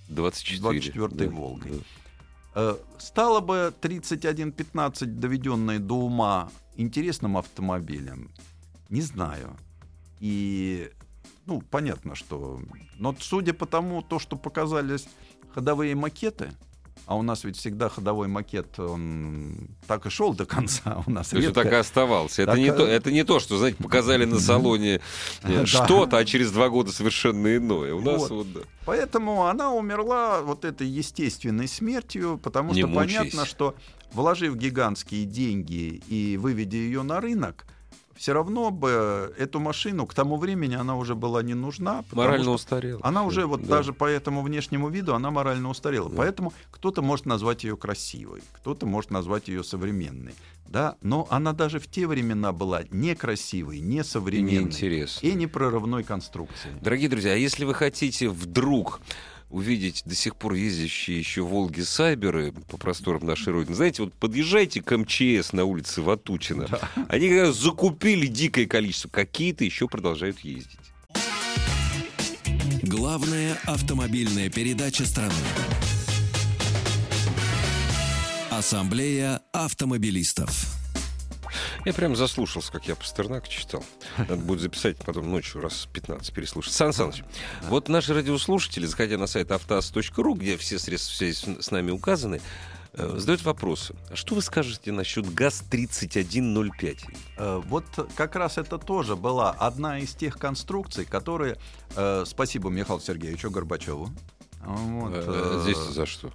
24. 0.09 0.79
24-й 0.79 1.27
да, 1.27 1.35
«Волгой». 1.35 1.71
да. 1.71 1.77
Э, 2.55 2.77
Стало 2.99 3.41
бы 3.41 3.73
3115, 3.81 5.19
доведенный 5.19 5.79
до 5.79 5.95
ума, 5.95 6.51
интересным 6.77 7.39
автомобилем? 7.39 8.31
Не 8.91 9.01
знаю. 9.01 9.57
И, 10.21 10.91
ну, 11.47 11.63
понятно, 11.63 12.15
что... 12.15 12.61
Но 12.99 13.17
судя 13.19 13.55
по 13.55 13.65
тому, 13.65 14.03
то, 14.03 14.19
что 14.19 14.37
показались 14.37 15.09
ходовые 15.55 15.95
макеты, 15.95 16.53
а 17.07 17.17
у 17.17 17.23
нас 17.23 17.45
ведь 17.45 17.57
всегда 17.57 17.89
ходовой 17.89 18.29
макет, 18.29 18.79
он 18.79 19.69
так 19.87 20.07
и 20.07 20.11
шел 20.11 20.35
до 20.35 20.47
конца. 20.47 21.03
У 21.07 21.11
нас 21.11 21.29
То 21.29 21.37
редко- 21.39 21.63
так 21.63 21.73
и 21.73 21.77
оставался. 21.77 22.43
Это, 22.43 22.53
Так, 22.53 22.61
не 22.61 22.69
а- 22.69 22.75
то, 22.75 22.87
это 22.87 23.11
не 23.11 23.25
то, 23.25 23.41
что, 23.41 23.59
знаете, 23.59 23.77
показали 23.83 24.25
на 24.25 24.39
салоне 24.39 25.01
э, 25.43 25.67
что-то, 25.67 26.17
а 26.19 26.25
через 26.25 26.51
два 26.53 26.69
года 26.69 26.93
совершенно 26.93 27.57
иное. 27.57 27.95
У 27.95 28.01
нас 28.01 28.21
Вот. 28.23 28.31
вот, 28.31 28.53
да. 28.53 28.61
Поэтому 28.87 29.47
она 29.47 29.73
умерла 29.73 30.43
вот 30.43 30.65
этой 30.65 30.87
естественной 30.87 31.69
смертью, 31.69 32.39
потому 32.43 32.73
Не 32.73 32.81
что 32.83 32.89
мучайся. 32.89 33.19
понятно, 33.19 33.47
что 33.47 33.75
вложив 34.13 34.57
гигантские 34.57 35.25
деньги 35.25 36.03
и 36.09 36.37
выведя 36.37 36.77
ее 36.77 37.03
на 37.03 37.21
рынок, 37.21 37.67
все 38.17 38.33
равно 38.33 38.71
бы 38.71 39.33
эту 39.39 39.61
машину 39.61 40.07
к 40.07 40.15
тому 40.15 40.37
времени 40.37 40.75
она 40.75 40.97
уже 40.97 41.15
была 41.15 41.43
не 41.43 41.55
нужна. 41.55 42.05
Морально 42.13 42.43
что 42.45 42.53
устарел. 42.55 43.01
Она 43.03 43.25
уже 43.25 43.47
вот 43.47 43.63
Да. 43.63 43.77
даже 43.77 43.93
по 43.93 44.05
этому 44.05 44.43
внешнему 44.43 44.89
виду 44.89 45.15
она 45.15 45.31
морально 45.31 45.69
устарела. 45.71 46.09
Да. 46.11 46.17
Поэтому 46.17 46.53
кто-то 46.71 47.03
может 47.03 47.27
назвать 47.27 47.65
ее 47.65 47.77
красивой, 47.77 48.43
кто-то 48.53 48.87
может 48.87 49.11
назвать 49.11 49.49
ее 49.49 49.65
современной. 49.65 50.35
Да, 50.69 50.97
но 51.03 51.27
она 51.29 51.53
даже 51.53 51.79
в 51.79 51.87
те 51.87 52.07
времена 52.07 52.51
была 52.53 52.83
некрасивой, 52.91 53.77
И 53.77 53.81
несовременной 53.83 54.53
неинтересно. 54.65 55.27
и 55.27 55.33
непрорывной 55.35 56.03
конструкции. 56.03 56.71
Дорогие 56.81 57.11
друзья, 57.11 57.33
а 57.33 57.37
если 57.37 57.67
вы 57.67 57.75
хотите 57.75 58.31
вдруг 58.31 59.01
увидеть 59.53 60.03
до 60.07 60.15
сих 60.15 60.35
пор 60.37 60.55
ездящие 60.55 61.19
еще 61.19 61.43
Волги 61.43 61.83
Сайберы 61.83 62.53
по 62.53 62.79
просторам 62.79 63.27
нашей 63.27 63.53
Родины, 63.53 63.77
знаете, 63.77 64.03
вот 64.03 64.15
подъезжайте 64.15 64.83
к 64.83 64.97
МЧС 64.97 65.53
на 65.53 65.65
улице 65.65 66.01
Ватутина. 66.03 66.67
Они 67.09 67.29
как 67.29 67.39
раз 67.39 67.57
закупили 67.59 68.27
дикое 68.27 68.67
количество. 68.67 69.09
Какие-то 69.09 69.65
еще 69.65 69.89
продолжают 69.89 70.41
ездить. 70.41 70.79
Главная 72.83 73.59
автомобильная 73.67 74.49
передача 74.49 75.05
страны. 75.05 75.35
Ассамблея 78.51 79.41
автомобилистов. 79.53 80.82
Я 81.85 81.93
прям 81.93 82.17
заслушался, 82.17 82.73
как 82.73 82.87
я 82.87 82.95
Пастернак 82.97 83.49
читал. 83.49 83.85
Надо 84.19 84.37
будет 84.37 84.61
записать 84.61 84.97
потом 84.99 85.31
ночью 85.31 85.61
раз 85.61 85.89
15 85.93 86.33
переслушать. 86.33 86.73
Сан 86.73 86.93
Саныч, 86.93 87.23
вот 87.69 87.89
наши 87.89 88.15
радиослушатели, 88.15 88.87
заходя 88.87 89.19
на 89.19 89.27
сайт 89.27 89.51
автоаз.ру, 89.53 90.35
где 90.35 90.57
все 90.57 90.79
средства 90.79 91.15
связи 91.15 91.61
с 91.61 91.71
нами 91.71 91.91
указаны, 91.91 92.41
э, 92.95 93.15
задают 93.19 93.43
вопросы. 93.45 93.95
А 94.11 94.17
что 94.17 94.35
вы 94.35 94.43
скажете 94.43 94.93
насчет 94.93 95.27
ГАЗ-3105? 95.33 96.99
Э, 97.39 97.63
Вот 97.67 97.85
как 98.17 98.37
раз 98.37 98.59
это 98.59 98.79
тоже 98.79 99.17
была 99.17 99.51
одна 99.51 99.99
из 99.99 100.15
тех 100.15 100.39
конструкций, 100.39 101.05
которые, 101.05 101.59
э, 101.97 102.25
спасибо 102.27 102.71
Михаилу 102.71 103.01
Сергеевичу 103.01 103.51
Горбачеву, 103.51 104.11
вот, 104.65 105.63
Здесь 105.63 105.79
за 105.79 106.07
что? 106.07 106.31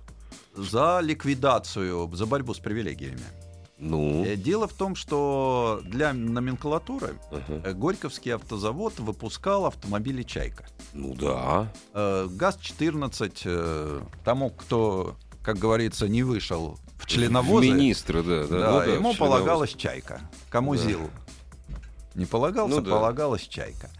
за 0.53 0.99
ликвидацию, 1.01 2.09
за 2.13 2.25
борьбу 2.25 2.53
с 2.53 2.59
привилегиями. 2.59 3.21
Ну, 3.79 4.25
Э, 4.25 4.35
Дело 4.35 4.67
в 4.67 4.73
том, 4.73 4.95
что 4.95 5.81
для 5.83 6.11
номенклатуры 6.13 7.15
э, 7.31 7.73
Горьковский 7.73 8.33
автозавод 8.33 8.99
выпускал 8.99 9.65
автомобили 9.67 10.23
«Чайка». 10.23 10.65
ну 10.93 11.13
да. 11.13 11.71
Э, 11.93 12.27
ГАЗ-14 12.29 13.41
э, 13.45 14.01
тому, 14.25 14.49
кто, 14.49 15.15
как 15.43 15.57
говорится, 15.57 16.07
не 16.07 16.23
вышел 16.23 16.79
в 16.97 17.05
членовозы, 17.05 17.69
Министры, 17.69 18.23
да. 18.23 18.47
да, 18.47 18.47
да, 18.47 18.71
ну 18.71 18.77
да, 18.79 18.85
ему 18.85 19.13
полагалась 19.13 19.73
«Чайка». 19.75 20.21
Кому 20.49 20.75
Да. 20.75 20.81
ЗИЛ 20.81 21.09
не 22.15 22.25
полагался, 22.25 22.77
Ну 22.77 22.81
да. 22.81 22.91
полагалась 22.91 23.43
«Чайка». 23.43 23.91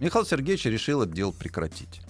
Михаил 0.00 0.26
Сергеевич 0.26 0.64
решил 0.64 1.02
это 1.02 1.12
дело 1.12 1.30
прекратить. 1.30 2.00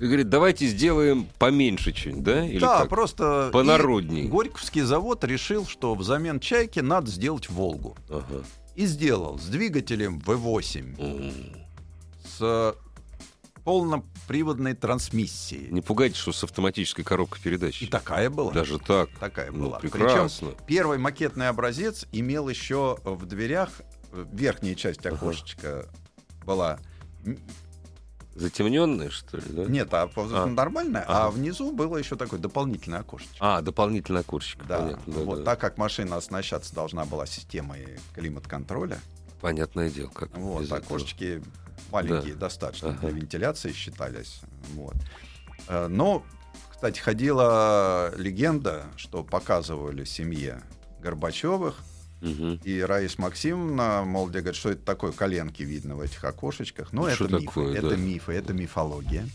И 0.00 0.06
говорит, 0.06 0.28
давайте 0.28 0.66
сделаем 0.66 1.28
поменьше 1.38 1.94
что-нибудь, 1.94 2.24
да? 2.24 2.44
Или 2.46 2.58
да, 2.58 2.80
как? 2.80 2.88
просто... 2.88 3.46
и 3.48 3.52
Понародней. 3.52 4.26
Горьковский 4.28 4.82
завод 4.82 5.22
решил, 5.24 5.66
что 5.66 5.94
взамен 5.94 6.40
«Чайки» 6.40 6.80
надо 6.80 7.10
сделать 7.10 7.48
«Волгу». 7.48 7.96
Ага. 8.08 8.44
И 8.74 8.86
сделал 8.86 9.38
с 9.38 9.44
двигателем 9.46 10.18
V8, 10.18 11.00
М. 11.00 11.32
с 12.38 12.74
полноприводной 13.62 14.74
трансмиссией. 14.74 15.68
Не 15.70 15.80
пугайте, 15.80 16.16
что 16.18 16.32
с 16.32 16.44
автоматической 16.44 17.04
коробкой 17.04 17.40
передач. 17.40 17.80
И 17.82 17.86
такая 17.86 18.28
была. 18.30 18.52
Даже 18.52 18.78
так. 18.78 19.08
Такая 19.18 19.50
Ну, 19.52 19.66
была. 19.66 19.78
прекрасно. 19.78 20.48
Причем 20.48 20.66
первый 20.66 20.98
макетный 20.98 21.48
образец 21.48 22.06
имел 22.12 22.48
еще 22.48 22.98
в 23.04 23.24
дверях, 23.26 23.70
э, 24.12 24.26
верхняя 24.32 24.74
часть 24.74 25.06
Ага. 25.06 25.16
окошечка 25.16 25.86
была... 26.44 26.78
м, 28.34 28.40
Затемненные, 28.40 29.10
что 29.10 29.36
ли, 29.38 29.44
да? 29.48 29.64
Нет, 29.64 29.92
а, 29.92 30.10
А. 30.16 30.46
нормальная, 30.46 31.04
а 31.06 31.26
Ага. 31.26 31.30
внизу 31.36 31.72
было 31.72 31.96
еще 31.96 32.16
такое 32.16 32.40
дополнительное 32.40 33.00
окошечко. 33.00 33.36
А, 33.40 33.60
дополнительный 33.62 34.20
окурщик. 34.20 34.64
Да, 34.66 34.78
Понятно, 34.82 35.14
да, 35.14 35.20
вот 35.20 35.38
да. 35.38 35.44
так 35.44 35.60
как 35.60 35.78
машина 35.78 36.16
оснащаться 36.16 36.74
должна 36.74 37.04
была 37.04 37.26
системой 37.26 37.98
климат-контроля, 38.14 38.98
Понятное 39.40 39.90
дело, 39.90 40.08
как 40.08 40.34
вот, 40.36 40.62
без 40.62 40.68
этого. 40.68 40.80
окошечки 40.80 41.42
маленькие 41.92 42.34
достаточно 42.34 42.90
Ага. 42.90 42.98
для 43.00 43.10
вентиляции 43.10 43.72
считались. 43.72 44.40
Вот. 44.74 44.94
Э, 45.68 45.86
Но, 45.88 46.24
кстати, 46.70 46.98
ходила 46.98 48.12
легенда, 48.16 48.86
что 48.96 49.22
показывали 49.22 50.04
семье 50.04 50.62
Горбачевых, 51.00 51.76
Мгм. 52.24 52.60
и 52.64 52.80
Раис 52.80 53.18
Максимовна, 53.18 54.02
мол, 54.04 54.28
где 54.28 54.40
говорит, 54.40 54.58
что 54.58 54.70
это 54.70 54.84
такое, 54.84 55.12
коленки 55.12 55.62
видно 55.62 55.94
в 55.96 56.00
этих 56.00 56.24
окошечках. 56.24 56.92
Ну, 56.92 57.06
это 57.06 57.24
мифы, 57.24 57.46
такое, 57.46 57.74
это 57.74 57.90
да. 57.90 57.96
мифы, 57.96 58.32
это 58.32 58.52
мифология. 58.52 59.28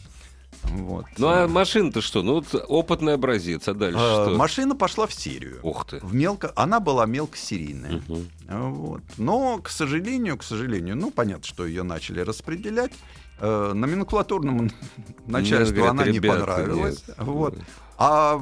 Вот. 0.64 1.06
Ну, 1.18 1.28
а 1.28 1.48
машина-то 1.48 2.02
что? 2.02 2.22
Ну, 2.22 2.36
вот 2.36 2.66
опытный 2.68 3.14
образец, 3.14 3.68
а 3.68 3.74
дальше 3.74 4.00
Э, 4.00 4.26
что? 4.26 4.36
Машина 4.36 4.76
пошла 4.76 5.08
в 5.08 5.14
серию. 5.14 5.60
Ух 5.64 5.86
ты. 5.86 6.00
В 6.02 6.14
мелко... 6.14 6.52
Она 6.56 6.80
была 6.80 7.06
мелкосерийная. 7.06 8.02
Мгм. 8.08 8.28
Вот. 8.48 9.02
Но, 9.18 9.60
к 9.60 9.70
сожалению, 9.70 10.38
к 10.38 10.44
сожалению, 10.44 10.98
ну, 10.98 11.12
понятно, 11.12 11.46
что 11.46 11.66
ее 11.66 11.84
начали 11.84 12.20
распределять. 12.22 12.92
Э, 13.40 13.72
номенклатурному 13.74 14.70
начальству 15.28 15.76
говорят, 15.78 15.92
она 15.94 16.06
не 16.06 16.18
«Ребята, 16.18 16.40
понравилась. 16.40 17.04
нет». 17.08 17.18
Вот. 17.20 17.58
А 17.98 18.42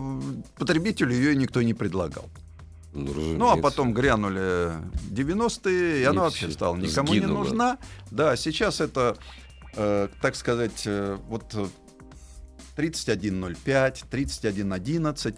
потребителю 0.57 1.13
ее 1.13 1.35
никто 1.35 1.61
не 1.61 1.73
предлагал. 1.73 2.25
Ну, 2.97 3.03
Ну, 3.05 3.11
а 3.11 3.15
разумеется. 3.15 3.61
потом 3.61 3.93
грянули 3.93 4.71
90-е, 5.11 5.99
и, 5.99 6.01
И 6.01 6.05
она 6.05 6.21
вообще 6.23 6.49
стала 6.51 6.75
никому 6.75 7.13
не 7.13 7.19
сгинула. 7.19 7.43
нужна. 7.43 7.77
Да, 8.11 8.35
сейчас 8.35 8.81
это, 8.81 9.17
э, 9.75 10.07
так 10.21 10.35
сказать, 10.35 10.83
э, 10.85 11.17
вот 11.29 11.53
э, 11.53 11.67
3105, 12.75 14.05
3111 14.09 15.35
э, 15.35 15.37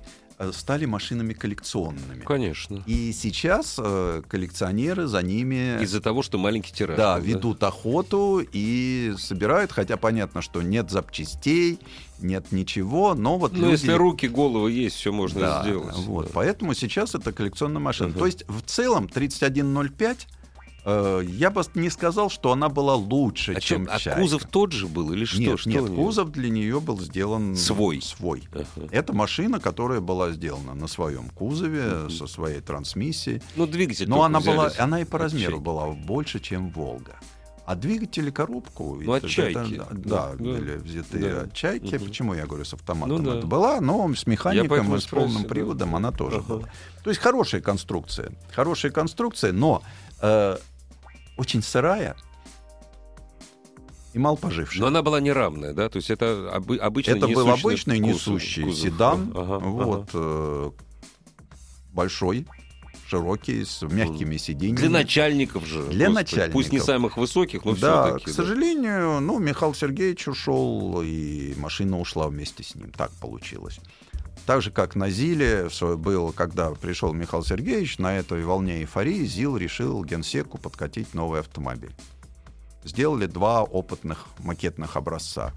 стали 0.53 0.85
машинами 0.85 1.33
коллекционными. 1.33 2.23
Конечно. 2.23 2.83
И 2.85 3.11
сейчас 3.11 3.75
э, 3.77 4.21
коллекционеры 4.27 5.07
за 5.07 5.21
ними 5.21 5.81
Из-за 5.83 6.01
того, 6.01 6.23
что 6.23 6.37
маленький 6.37 6.71
тираж. 6.73 6.97
да, 6.97 7.17
был, 7.17 7.23
ведут 7.25 7.63
охоту 7.63 8.41
и 8.53 9.13
собирают, 9.17 9.71
хотя 9.71 9.97
понятно, 9.97 10.41
что 10.41 10.61
нет 10.61 10.89
запчастей, 10.91 11.79
нет 12.19 12.51
ничего, 12.51 13.15
но 13.15 13.37
вот 13.37 13.53
Ну, 13.53 13.63
люди... 13.63 13.71
если 13.71 13.91
руки, 13.91 14.27
головы 14.27 14.71
есть, 14.71 14.95
все 14.95 15.11
можно 15.11 15.39
Да, 15.41 15.61
сделать. 15.63 15.95
Вот, 15.97 16.25
Да. 16.27 16.31
поэтому 16.33 16.73
сейчас 16.73 17.15
это 17.15 17.31
коллекционная 17.33 17.81
машина. 17.81 18.09
Ага. 18.11 18.19
То 18.19 18.25
есть 18.25 18.45
в 18.47 18.61
целом 18.61 19.07
3105 19.09 20.27
э, 20.85 21.21
я 21.27 21.49
бы 21.51 21.61
не 21.75 21.89
сказал, 21.89 22.29
что 22.29 22.51
она 22.51 22.69
была 22.69 22.95
лучше, 22.95 23.53
А, 23.53 23.59
чем 23.59 23.85
чем, 23.85 23.95
а 23.95 23.99
«Чайка». 23.99 24.21
кузов 24.21 24.43
тот 24.45 24.71
же 24.71 24.87
был 24.87 25.11
или 25.13 25.25
что? 25.25 25.39
Нет, 25.39 25.59
что 25.59 25.69
нет, 25.69 25.85
кузов 25.89 26.31
для 26.31 26.49
нее 26.49 26.79
был 26.79 26.99
сделан 26.99 27.55
Свой. 27.55 28.01
свой. 28.01 28.43
Ага. 28.53 28.87
Это 28.91 29.13
машина, 29.13 29.59
которая 29.59 29.99
была 30.01 30.31
сделана 30.31 30.73
на 30.73 30.87
своем 30.87 31.29
кузове, 31.29 32.09
со 32.09 32.27
своей 32.27 32.61
трансмиссией. 32.61 33.41
Ну, 33.55 33.67
двигатель 33.67 34.07
Но 34.09 34.23
она 34.23 34.39
была, 34.39 34.71
она 34.77 35.01
и 35.01 35.05
по 35.05 35.17
от 35.17 35.23
размеру 35.23 35.53
«Чайки». 35.53 35.63
была 35.63 35.87
больше, 35.87 36.39
чем 36.39 36.69
Волга. 36.71 37.15
А 37.65 37.75
двигатель 37.75 38.27
и 38.27 38.31
коробку... 38.31 38.97
Ну, 38.99 39.11
от 39.13 39.19
это- 39.23 39.29
«Чайки». 39.29 39.75
это- 39.75 39.87
Да, 39.91 40.31
да, 40.31 40.31
да. 40.31 40.35
были 40.37 40.77
взяты 40.77 41.19
Да. 41.19 41.41
от 41.41 41.53
чайки. 41.53 41.93
Мгм. 41.95 42.05
Почему 42.05 42.33
я 42.33 42.47
говорю 42.47 42.65
с 42.65 42.73
автоматом? 42.73 43.23
Ну, 43.23 43.31
да. 43.31 43.37
Это 43.37 43.45
была, 43.45 43.79
но 43.79 44.11
с 44.15 44.25
механиком 44.25 44.95
и 44.95 44.99
с 44.99 45.05
полным 45.05 45.43
да. 45.43 45.47
приводом 45.49 45.95
она 45.95 46.11
тоже 46.11 46.37
Ага. 46.37 46.45
была. 46.47 46.69
То 47.03 47.11
есть 47.11 47.21
хорошая 47.21 47.61
конструкция. 47.61 48.31
Хорошая 48.53 48.91
конструкция, 48.91 49.53
но 49.53 49.83
э, 50.21 50.57
очень 51.39 51.63
сырая 51.63 52.15
и 54.13 54.19
мало 54.19 54.35
пожившая. 54.35 54.81
Но 54.81 54.87
она 54.87 55.01
была 55.01 55.19
неравная, 55.19 55.73
да? 55.73 55.87
То 55.89 55.97
есть 55.97 56.09
это 56.09 56.51
обы- 56.53 56.77
обычный 56.77 57.17
Это 57.17 57.27
был 57.27 57.49
обычный 57.49 57.99
кузов- 57.99 58.07
несущий 58.07 58.63
кузов. 58.63 58.79
седан, 58.79 59.31
Ага, 59.35 59.59
вот, 59.59 60.09
э, 60.13 60.71
большой, 61.93 62.45
широкий, 63.07 63.63
с 63.63 63.81
мягкими 63.83 64.37
сиденьями. 64.37 64.77
Для 64.77 64.89
начальников 64.89 65.65
же. 65.65 65.83
Для 65.87 66.09
господи. 66.09 66.51
Пусть 66.51 66.71
не 66.71 66.79
начальников. 66.79 66.85
самых 66.85 67.17
высоких, 67.17 67.63
но 67.65 67.75
да, 67.75 68.05
все-таки. 68.07 68.25
к 68.31 68.33
сожалению, 68.33 69.19
ну, 69.21 69.39
Михаил 69.39 69.73
Сергеевич 69.73 70.27
ушел, 70.27 71.01
и 71.03 71.53
машина 71.57 71.99
ушла 71.99 72.27
вместе 72.27 72.63
с 72.63 72.75
ним. 72.75 72.91
Так 72.91 73.11
получилось. 73.21 73.79
Так 74.49 74.63
же, 74.63 74.71
как 74.71 74.95
на 74.95 75.11
ЗИЛе 75.11 75.69
был, 75.97 76.33
когда 76.33 76.71
пришел 76.71 77.13
Михаил 77.13 77.43
Сергеевич, 77.43 77.99
на 77.99 78.17
этой 78.17 78.43
волне 78.43 78.79
эйфории 78.79 79.23
ЗИЛ 79.23 79.57
решил 79.57 80.03
генсеку 80.03 80.57
подкатить 80.57 81.13
новый 81.13 81.41
автомобиль. 81.41 81.93
Сделали 82.83 83.27
два 83.27 83.61
опытных 83.61 84.25
макетных 84.39 84.97
образца. 84.97 85.53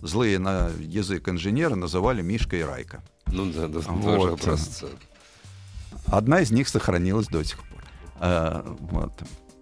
Злые 0.00 0.40
на 0.40 0.70
язык 0.80 1.28
инженера 1.28 1.76
называли 1.76 2.20
Мишка 2.20 2.56
и 2.56 2.62
Райка. 2.62 3.04
Ну 3.28 3.52
да, 3.52 3.68
да, 3.68 3.78
Вот. 3.78 4.22
же 4.22 4.32
образца. 4.32 4.86
Одна 6.06 6.40
из 6.40 6.50
них 6.50 6.66
сохранилась 6.66 7.28
до 7.28 7.44
сих 7.44 7.58
пор. 7.58 7.84
Э, 8.18 8.74
вот. 8.90 9.12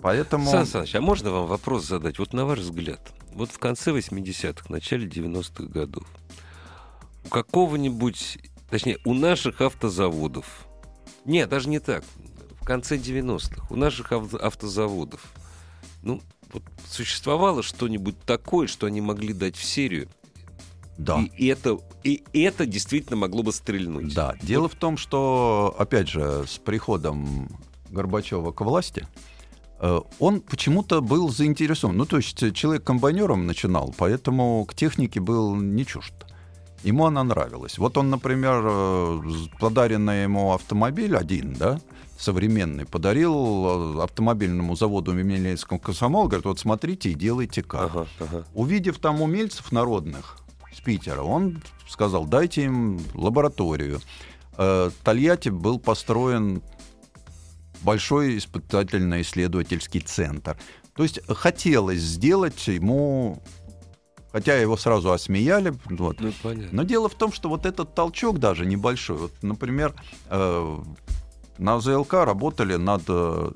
Поэтому... 0.01 0.51
Сан 0.51 0.65
Саныч, 0.65 0.95
а 0.95 1.03
можно 1.03 1.31
вам 1.31 1.49
вопрос 1.49 1.85
задать? 1.85 2.19
Вот 2.19 2.33
на 2.33 2.47
ваш 2.47 2.61
взгляд, 2.61 3.13
вот 3.35 3.51
в 3.51 3.59
конце 3.59 3.91
80-х, 3.91 4.73
начале 4.73 5.07
90-х 5.07 5.65
годов, 5.65 6.07
у 7.27 7.29
какого-нибудь, 7.29 8.39
точнее, 8.71 8.99
у 9.05 9.15
наших 9.15 9.61
автозаводов, 9.61 10.67
нет, 11.25 11.49
даже 11.49 11.69
не 11.69 11.81
так, 11.81 12.05
в 12.61 12.65
конце 12.65 12.97
90-х, 12.97 13.67
у 13.71 13.77
наших 13.77 14.13
ав- 14.13 14.35
автозаводов, 14.35 15.21
ну, 16.03 16.23
вот 16.53 16.63
существовало 16.89 17.63
что-нибудь 17.63 18.19
такое, 18.25 18.67
что 18.67 18.87
они 18.87 19.01
могли 19.01 19.33
дать 19.33 19.57
в 19.57 19.65
серию, 19.65 20.09
да. 20.99 21.25
и, 21.37 21.47
это, 21.47 21.79
и 22.05 22.23
это 22.33 22.67
действительно 22.67 23.17
могло 23.17 23.43
бы 23.43 23.53
стрельнуть. 23.53 24.15
Да, 24.15 24.35
дело 24.43 24.69
в 24.69 24.75
том, 24.75 24.97
что, 24.97 25.75
опять 25.79 26.09
же, 26.09 26.45
с 26.47 26.59
приходом 26.59 27.49
Горбачева 27.91 28.53
к 28.53 28.61
власти, 28.61 29.07
э, 29.81 30.01
он 30.19 30.41
почему-то 30.41 31.01
был 31.01 31.29
заинтересован. 31.31 31.97
Ну, 31.97 32.05
то 32.05 32.19
есть 32.19 32.43
э, 32.43 32.53
человек 32.53 32.85
комбайнером 32.85 33.47
начинал, 33.47 33.95
поэтому 33.97 34.65
к 34.67 34.75
технике 34.75 35.21
был 35.21 35.57
не 35.57 35.87
чужд. 35.87 36.13
Ему 36.83 37.07
она 37.07 37.23
нравилась. 37.25 37.79
Вот 37.79 37.99
он, 37.99 38.11
например, 38.11 38.63
э, 38.65 39.21
подаренный 39.59 40.23
ему 40.23 40.55
автомобиль 40.55 41.17
один, 41.17 41.53
да, 41.55 41.79
современный, 42.19 42.87
подарил 42.87 43.99
э, 43.99 44.03
автомобильному 44.03 44.77
заводу 44.77 45.17
Емельянскому 45.17 45.79
комсомол, 45.79 46.27
говорит, 46.27 46.47
вот 46.47 46.59
смотрите 46.59 47.11
и 47.11 47.15
делайте 47.15 47.63
как. 47.63 47.91
Ага, 47.91 48.07
ага. 48.19 48.45
Увидев 48.55 48.99
там 48.99 49.21
умельцев 49.21 49.73
народных 49.73 50.39
с 50.75 50.81
Питера, 50.81 51.23
он 51.23 51.63
сказал, 51.89 52.25
дайте 52.25 52.65
им 52.65 53.01
лабораторию. 53.15 54.01
Э, 54.57 54.91
Тольятти 55.05 55.51
был 55.51 55.79
построен 55.79 56.63
большой 57.83 58.39
испытательно-исследовательский 58.39 60.01
центр. 60.01 60.57
То 60.95 61.03
есть 61.03 61.21
хотелось 61.29 62.01
сделать 62.01 62.67
ему, 62.69 63.43
хотя 64.33 64.57
его 64.57 64.77
сразу 64.77 65.13
осмеяли, 65.13 65.75
вот, 65.87 66.21
Ну, 66.21 66.33
понятно. 66.43 66.69
но 66.73 66.83
дело 66.85 67.09
в 67.09 67.15
том, 67.15 67.33
что 67.33 67.49
вот 67.49 67.67
этот 67.67 67.95
толчок 67.95 68.39
даже 68.39 68.67
небольшой. 68.67 69.17
Вот, 69.19 69.33
например, 69.43 69.95
э, 70.29 70.79
на 71.59 71.81
ЗЛК 71.81 72.15
работали 72.15 72.77
над 72.77 73.03
э, 73.09 73.51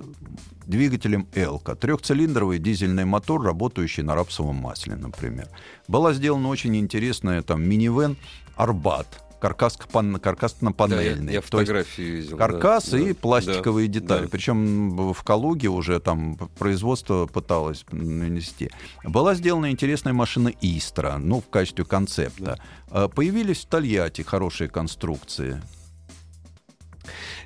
двигателем 0.66 1.26
Элка. 1.34 1.74
Трехцилиндровый 1.74 2.58
дизельный 2.58 3.04
мотор, 3.04 3.42
работающий 3.42 4.02
на 4.02 4.14
рапсовом 4.14 4.56
масле, 4.56 4.96
например. 4.96 5.48
Была 5.88 6.12
сделана 6.12 6.48
очень 6.48 6.76
интересная 6.76 7.42
там 7.42 7.62
минивэн 7.62 8.16
Арбат, 8.56 9.23
каркасно-панельный. 9.44 11.26
Да, 11.26 11.32
я, 11.32 11.34
я 11.36 11.40
фотографии 11.40 12.02
видел. 12.02 12.36
Каркас 12.36 12.88
да, 12.90 12.98
и 12.98 13.08
да, 13.08 13.14
пластиковые 13.14 13.88
да, 13.88 13.94
детали. 13.94 14.22
да. 14.22 14.28
Причем 14.28 15.12
в 15.12 15.22
Калуге 15.22 15.68
уже 15.68 16.00
там 16.00 16.36
производство 16.58 17.26
пыталось 17.26 17.84
нанести. 17.90 18.70
Была 19.04 19.34
сделана 19.34 19.70
интересная 19.70 20.12
машина 20.12 20.52
Истра, 20.60 21.18
ну, 21.18 21.40
в 21.40 21.48
качестве 21.48 21.84
концепта. 21.84 22.58
Да. 22.90 23.08
Появились 23.08 23.64
в 23.64 23.66
Тольятти 23.66 24.22
хорошие 24.22 24.68
конструкции. 24.68 25.60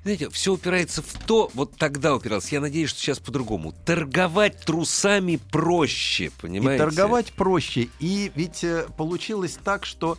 Знаете, 0.02 0.30
все 0.30 0.54
упирается 0.54 1.02
в 1.02 1.12
то, 1.26 1.50
вот 1.54 1.76
тогда 1.76 2.14
упирался, 2.14 2.54
я 2.54 2.60
надеюсь, 2.60 2.90
что 2.90 3.00
сейчас 3.00 3.18
по-другому. 3.18 3.74
Торговать 3.84 4.60
трусами 4.60 5.40
проще, 5.50 6.30
понимаете? 6.40 6.76
И 6.82 6.86
торговать 6.86 7.32
проще. 7.32 7.88
И 7.98 8.30
ведь 8.34 8.62
э, 8.62 8.86
получилось 8.96 9.58
так, 9.62 9.84
что 9.84 10.16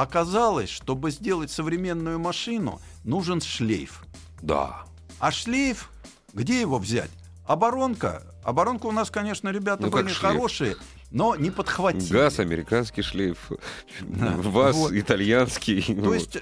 оказалось, 0.00 0.70
чтобы 0.70 1.10
сделать 1.10 1.50
современную 1.50 2.18
машину, 2.18 2.80
нужен 3.04 3.40
шлейф. 3.40 4.04
Да. 4.40 4.84
А 5.18 5.30
шлейф, 5.30 5.90
где 6.32 6.60
его 6.60 6.78
взять? 6.78 7.10
Оборонка. 7.46 8.22
Оборонка 8.42 8.86
у 8.86 8.92
нас, 8.92 9.10
конечно, 9.10 9.50
ребята 9.50 9.82
ну, 9.82 9.90
были 9.90 10.08
шлейф? 10.08 10.18
хорошие, 10.18 10.76
но 11.10 11.36
не 11.36 11.50
подхватили. 11.50 12.10
Газ, 12.10 12.38
американский 12.38 13.02
шлейф, 13.02 13.50
да. 14.00 14.36
вас, 14.36 14.74
вот. 14.74 14.92
итальянский. 14.92 15.82
То 15.82 16.14
есть 16.14 16.36
э, 16.36 16.40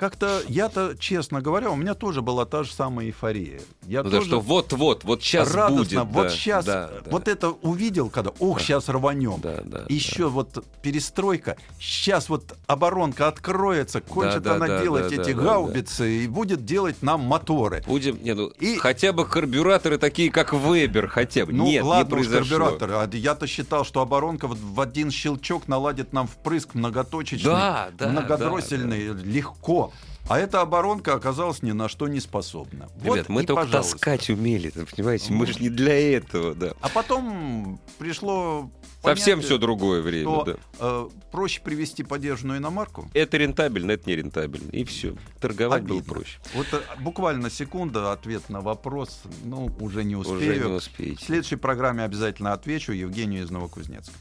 как-то 0.00 0.40
я-то, 0.48 0.96
честно 0.98 1.42
говоря, 1.42 1.70
у 1.70 1.76
меня 1.76 1.92
тоже 1.92 2.22
была 2.22 2.46
та 2.46 2.62
же 2.62 2.72
самая 2.72 3.08
эйфория. 3.08 3.60
Я 3.86 4.02
ну, 4.02 4.08
тоже 4.08 4.22
да 4.22 4.26
что 4.28 4.40
вот-вот, 4.40 5.04
вот 5.04 5.22
сейчас 5.22 5.52
радостно, 5.52 6.06
будет. 6.06 6.14
Вот 6.14 6.22
да, 6.22 6.28
сейчас, 6.30 6.64
да, 6.64 6.88
да. 7.04 7.10
вот 7.10 7.28
это 7.28 7.50
увидел, 7.50 8.08
когда, 8.08 8.32
ух, 8.38 8.56
Да. 8.56 8.64
сейчас 8.64 8.88
рванем. 8.88 9.38
Да, 9.42 9.60
да, 9.62 9.84
Еще 9.90 10.22
да. 10.22 10.28
вот 10.28 10.64
перестройка, 10.80 11.58
сейчас 11.78 12.30
вот 12.30 12.56
оборонка 12.66 13.28
откроется, 13.28 14.00
кончит 14.00 14.42
да, 14.42 14.54
она 14.54 14.68
да, 14.68 14.82
делать 14.82 15.14
да, 15.14 15.22
эти 15.22 15.34
да, 15.34 15.42
гаубицы 15.42 16.24
и 16.24 16.26
будет 16.28 16.64
делать 16.64 17.02
нам 17.02 17.20
моторы. 17.20 17.84
Будем, 17.86 18.22
не, 18.22 18.32
ну, 18.32 18.46
И- 18.58 18.76
хотя 18.76 19.12
бы 19.12 19.26
карбюраторы 19.26 19.98
такие, 19.98 20.30
как 20.30 20.54
Вебер, 20.54 21.08
хотя 21.08 21.44
бы. 21.44 21.52
Ну 21.52 21.66
Нет, 21.66 21.84
ладно 21.84 22.04
не 22.04 22.22
произошло. 22.22 22.38
карбюраторы, 22.58 22.94
а 22.94 23.10
я-то 23.12 23.46
считал, 23.46 23.84
что 23.84 24.00
оборонка 24.00 24.48
в, 24.48 24.56
в 24.58 24.80
один 24.80 25.10
щелчок 25.10 25.68
наладит 25.68 26.14
нам 26.14 26.26
впрыск 26.26 26.72
многоточечный, 26.72 27.50
Да, 27.50 27.90
да, 27.98 28.08
многодроссельный, 28.08 29.08
легко. 29.12 29.89
А 30.30 30.38
эта 30.38 30.60
оборонка 30.60 31.14
оказалась 31.14 31.60
ни 31.60 31.72
на 31.72 31.88
что 31.88 32.06
не 32.06 32.20
способна. 32.20 32.88
Вот 33.00 33.16
Ребят, 33.16 33.28
мы 33.28 33.42
и 33.42 33.46
только 33.46 33.64
пожалуйста. 33.64 33.94
таскать 33.94 34.30
умели, 34.30 34.70
понимаете? 34.70 35.32
Мы 35.32 35.44
же 35.44 35.58
не 35.58 35.70
для 35.70 36.16
этого, 36.16 36.54
да. 36.54 36.72
А 36.80 36.88
потом 36.88 37.80
пришло 37.98 38.70
Совсем 39.02 39.38
понятие, 39.38 39.46
все 39.48 39.58
другое 39.58 40.02
время, 40.02 40.22
что 40.22 40.44
да. 40.44 40.54
э, 40.78 41.08
проще 41.32 41.60
привести 41.62 42.04
подержанную 42.04 42.60
иномарку. 42.60 43.10
Это 43.12 43.38
рентабельно, 43.38 43.90
это 43.90 44.08
не 44.08 44.14
рентабельно. 44.14 44.70
И 44.70 44.84
все. 44.84 45.16
Торговать 45.40 45.82
было 45.82 45.98
Обидно. 45.98 46.14
проще. 46.14 46.38
Вот 46.54 46.66
э, 46.74 46.80
буквально 47.00 47.50
секунда, 47.50 48.12
ответ 48.12 48.48
на 48.50 48.60
вопрос, 48.60 49.22
ну, 49.42 49.68
уже 49.80 50.04
не 50.04 50.14
успею. 50.14 50.38
Уже 50.38 50.56
не 50.58 50.62
В 50.62 50.74
успеете. 50.76 51.24
следующей 51.24 51.56
программе 51.56 52.04
обязательно 52.04 52.52
отвечу 52.52 52.92
Евгению 52.92 53.42
из 53.42 53.50
Новокузнецка. 53.50 54.14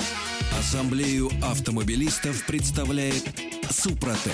Ассамблею 0.58 1.30
автомобилистов 1.44 2.48
представляет 2.48 3.26
Супротек. 3.70 4.34